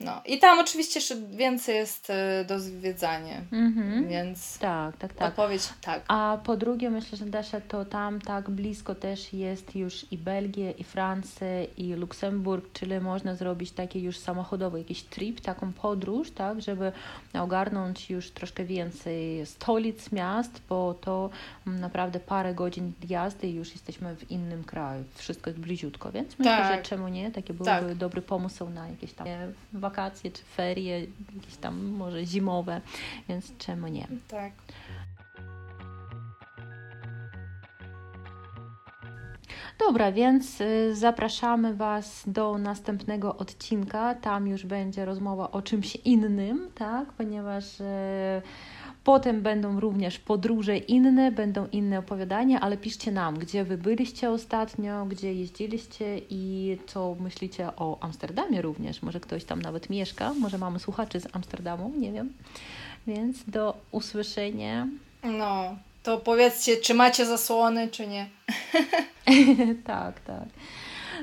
no 0.00 0.20
i 0.26 0.38
tam 0.38 0.58
oczywiście 0.58 1.00
jeszcze 1.00 1.16
więcej 1.16 1.76
jest 1.76 2.10
e, 2.10 2.44
do 2.44 2.60
zwiedzania, 2.60 3.40
mm-hmm. 3.52 4.08
więc 4.08 4.58
tak, 4.58 4.96
tak, 4.96 5.12
tak. 5.12 5.28
odpowiedź 5.28 5.62
tak. 5.80 6.02
A 6.08 6.38
po 6.44 6.56
drugie 6.56 6.90
myślę, 6.90 7.18
że 7.18 7.26
Dasza 7.26 7.60
to 7.60 7.84
tam 7.84 8.20
tak 8.20 8.50
blisko 8.50 8.94
też 8.94 9.32
jest 9.32 9.76
już 9.76 10.12
i 10.12 10.18
Belgia, 10.18 10.70
i 10.70 10.84
Francja, 10.84 11.64
i 11.76 11.92
Luksemburg, 11.92 12.72
czyli 12.72 13.00
można 13.00 13.34
zrobić 13.34 13.70
taki 13.70 14.02
już 14.02 14.18
samochodowy 14.18 14.78
jakiś 14.78 15.02
trip, 15.02 15.40
taką 15.40 15.72
podróż, 15.72 16.30
tak, 16.30 16.62
żeby 16.62 16.92
ogarnąć 17.34 18.10
już 18.10 18.30
troszkę 18.30 18.64
więcej 18.64 19.46
stolic 19.46 20.12
miast, 20.12 20.60
bo 20.68 20.94
to 20.94 21.30
naprawdę 21.66 22.20
parę 22.20 22.54
godzin 22.54 22.92
jazdy 23.08 23.48
i 23.48 23.54
już 23.54 23.72
jesteśmy 23.72 24.16
w 24.16 24.30
innym 24.30 24.64
kraju, 24.64 25.04
wszystko 25.14 25.50
jest 25.50 25.60
bliziutko, 25.60 26.12
więc 26.12 26.38
myślę, 26.38 26.56
tak. 26.56 26.76
że 26.76 26.90
czemu 26.90 27.08
nie, 27.08 27.30
taki 27.30 27.52
byłby 27.52 27.64
tak. 27.64 27.94
dobry 27.94 28.22
pomysł 28.22 28.68
na 28.70 28.88
jakieś 28.88 29.12
tam 29.12 29.26
wakacje 29.90 30.30
czy 30.30 30.42
ferie, 30.42 31.00
jakieś 31.34 31.56
tam 31.56 31.84
może 31.84 32.26
zimowe, 32.26 32.80
więc 33.28 33.56
czemu 33.58 33.88
nie? 33.88 34.06
Tak. 34.28 34.52
Dobra, 39.78 40.12
więc 40.12 40.60
y, 40.60 40.96
zapraszamy 40.96 41.74
Was 41.74 42.22
do 42.26 42.58
następnego 42.58 43.36
odcinka. 43.36 44.14
Tam 44.14 44.46
już 44.46 44.66
będzie 44.66 45.04
rozmowa 45.04 45.50
o 45.50 45.62
czymś 45.62 45.96
innym, 45.96 46.70
tak? 46.74 47.12
Ponieważ 47.12 47.80
y, 47.80 47.84
potem 49.04 49.42
będą 49.42 49.80
również 49.80 50.18
podróże 50.18 50.76
inne, 50.76 51.32
będą 51.32 51.66
inne 51.72 51.98
opowiadania, 51.98 52.60
ale 52.60 52.76
piszcie 52.76 53.12
nam, 53.12 53.38
gdzie 53.38 53.64
Wy 53.64 53.78
byliście 53.78 54.30
ostatnio, 54.30 55.06
gdzie 55.06 55.34
jeździliście 55.34 56.20
i 56.30 56.76
co 56.86 57.16
myślicie 57.20 57.68
o 57.76 57.98
Amsterdamie 58.00 58.62
również. 58.62 59.02
Może 59.02 59.20
ktoś 59.20 59.44
tam 59.44 59.62
nawet 59.62 59.90
mieszka, 59.90 60.34
może 60.34 60.58
mamy 60.58 60.78
słuchaczy 60.78 61.20
z 61.20 61.36
Amsterdamu, 61.36 61.92
nie 61.96 62.12
wiem. 62.12 62.32
Więc 63.06 63.44
do 63.46 63.76
usłyszenia. 63.90 64.88
No, 65.22 65.76
to 66.02 66.18
powiedzcie, 66.18 66.76
czy 66.76 66.94
macie 66.94 67.26
zasłony, 67.26 67.88
czy 67.88 68.06
nie. 68.06 68.26
tak, 69.84 70.20
tak. 70.20 70.48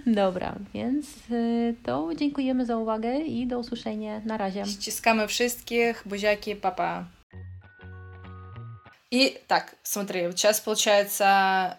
Dobra, 0.06 0.56
więc 0.74 1.08
y, 1.32 1.76
to 1.84 2.10
dziękujemy 2.16 2.66
za 2.66 2.78
uwagę 2.78 3.20
i 3.20 3.48
do 3.48 3.60
usłyszenia. 3.60 4.22
Na 4.26 4.38
razie. 4.38 4.66
Ściskamy 4.66 5.28
wszystkich, 5.28 6.04
buziaki, 6.06 6.56
papa. 6.56 7.17
И 9.10 9.42
так, 9.48 9.76
смотри, 9.84 10.30
сейчас 10.32 10.60
получается 10.60 11.78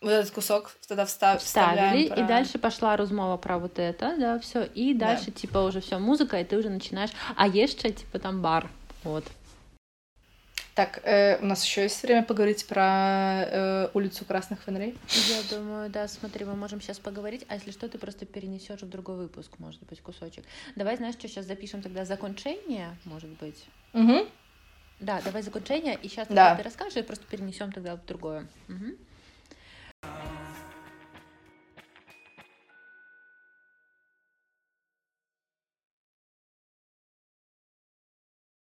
вот 0.00 0.10
этот 0.10 0.30
кусок 0.32 0.72
тогда 0.86 1.06
встав, 1.06 1.42
вставили, 1.42 2.08
про... 2.08 2.20
и 2.20 2.22
дальше 2.26 2.58
пошла 2.58 2.96
размова 2.96 3.36
про 3.36 3.58
вот 3.58 3.78
это, 3.78 4.16
да, 4.18 4.38
все, 4.38 4.64
и 4.64 4.92
дальше 4.92 5.26
да. 5.26 5.32
типа 5.32 5.58
уже 5.58 5.80
все 5.80 5.98
музыка, 5.98 6.38
и 6.40 6.44
ты 6.44 6.58
уже 6.58 6.68
начинаешь, 6.68 7.10
а 7.36 7.46
еще 7.46 7.90
типа 7.90 8.18
там 8.18 8.42
бар, 8.42 8.68
вот. 9.02 9.24
Так, 10.74 11.00
э, 11.04 11.38
у 11.40 11.46
нас 11.46 11.64
еще 11.64 11.82
есть 11.82 12.02
время 12.02 12.24
поговорить 12.24 12.66
про 12.66 13.44
э, 13.46 13.88
улицу 13.94 14.24
Красных 14.24 14.60
Фонарей? 14.62 14.98
Я 15.08 15.56
думаю, 15.56 15.88
да, 15.88 16.08
смотри, 16.08 16.44
мы 16.44 16.56
можем 16.56 16.80
сейчас 16.80 16.98
поговорить, 16.98 17.44
а 17.48 17.54
если 17.54 17.70
что, 17.70 17.88
ты 17.88 17.96
просто 17.96 18.26
перенесешь 18.26 18.82
в 18.82 18.88
другой 18.88 19.16
выпуск, 19.16 19.52
может 19.58 19.80
быть, 19.84 20.00
кусочек. 20.00 20.44
Давай, 20.74 20.96
знаешь, 20.96 21.14
что 21.14 21.28
сейчас 21.28 21.46
запишем 21.46 21.80
тогда 21.80 22.04
закончение, 22.04 22.96
может 23.04 23.30
быть? 23.38 23.64
Угу. 23.92 24.26
Да, 25.00 25.20
давай 25.22 25.42
закончение, 25.42 25.98
и 26.02 26.08
сейчас 26.08 26.28
да. 26.28 26.54
ты 26.54 26.62
расскажешь, 26.62 26.96
и 26.96 27.02
просто 27.02 27.24
перенесем 27.26 27.72
тогда 27.72 27.96
в 27.96 28.04
другое. 28.06 28.46
Угу. 28.68 30.10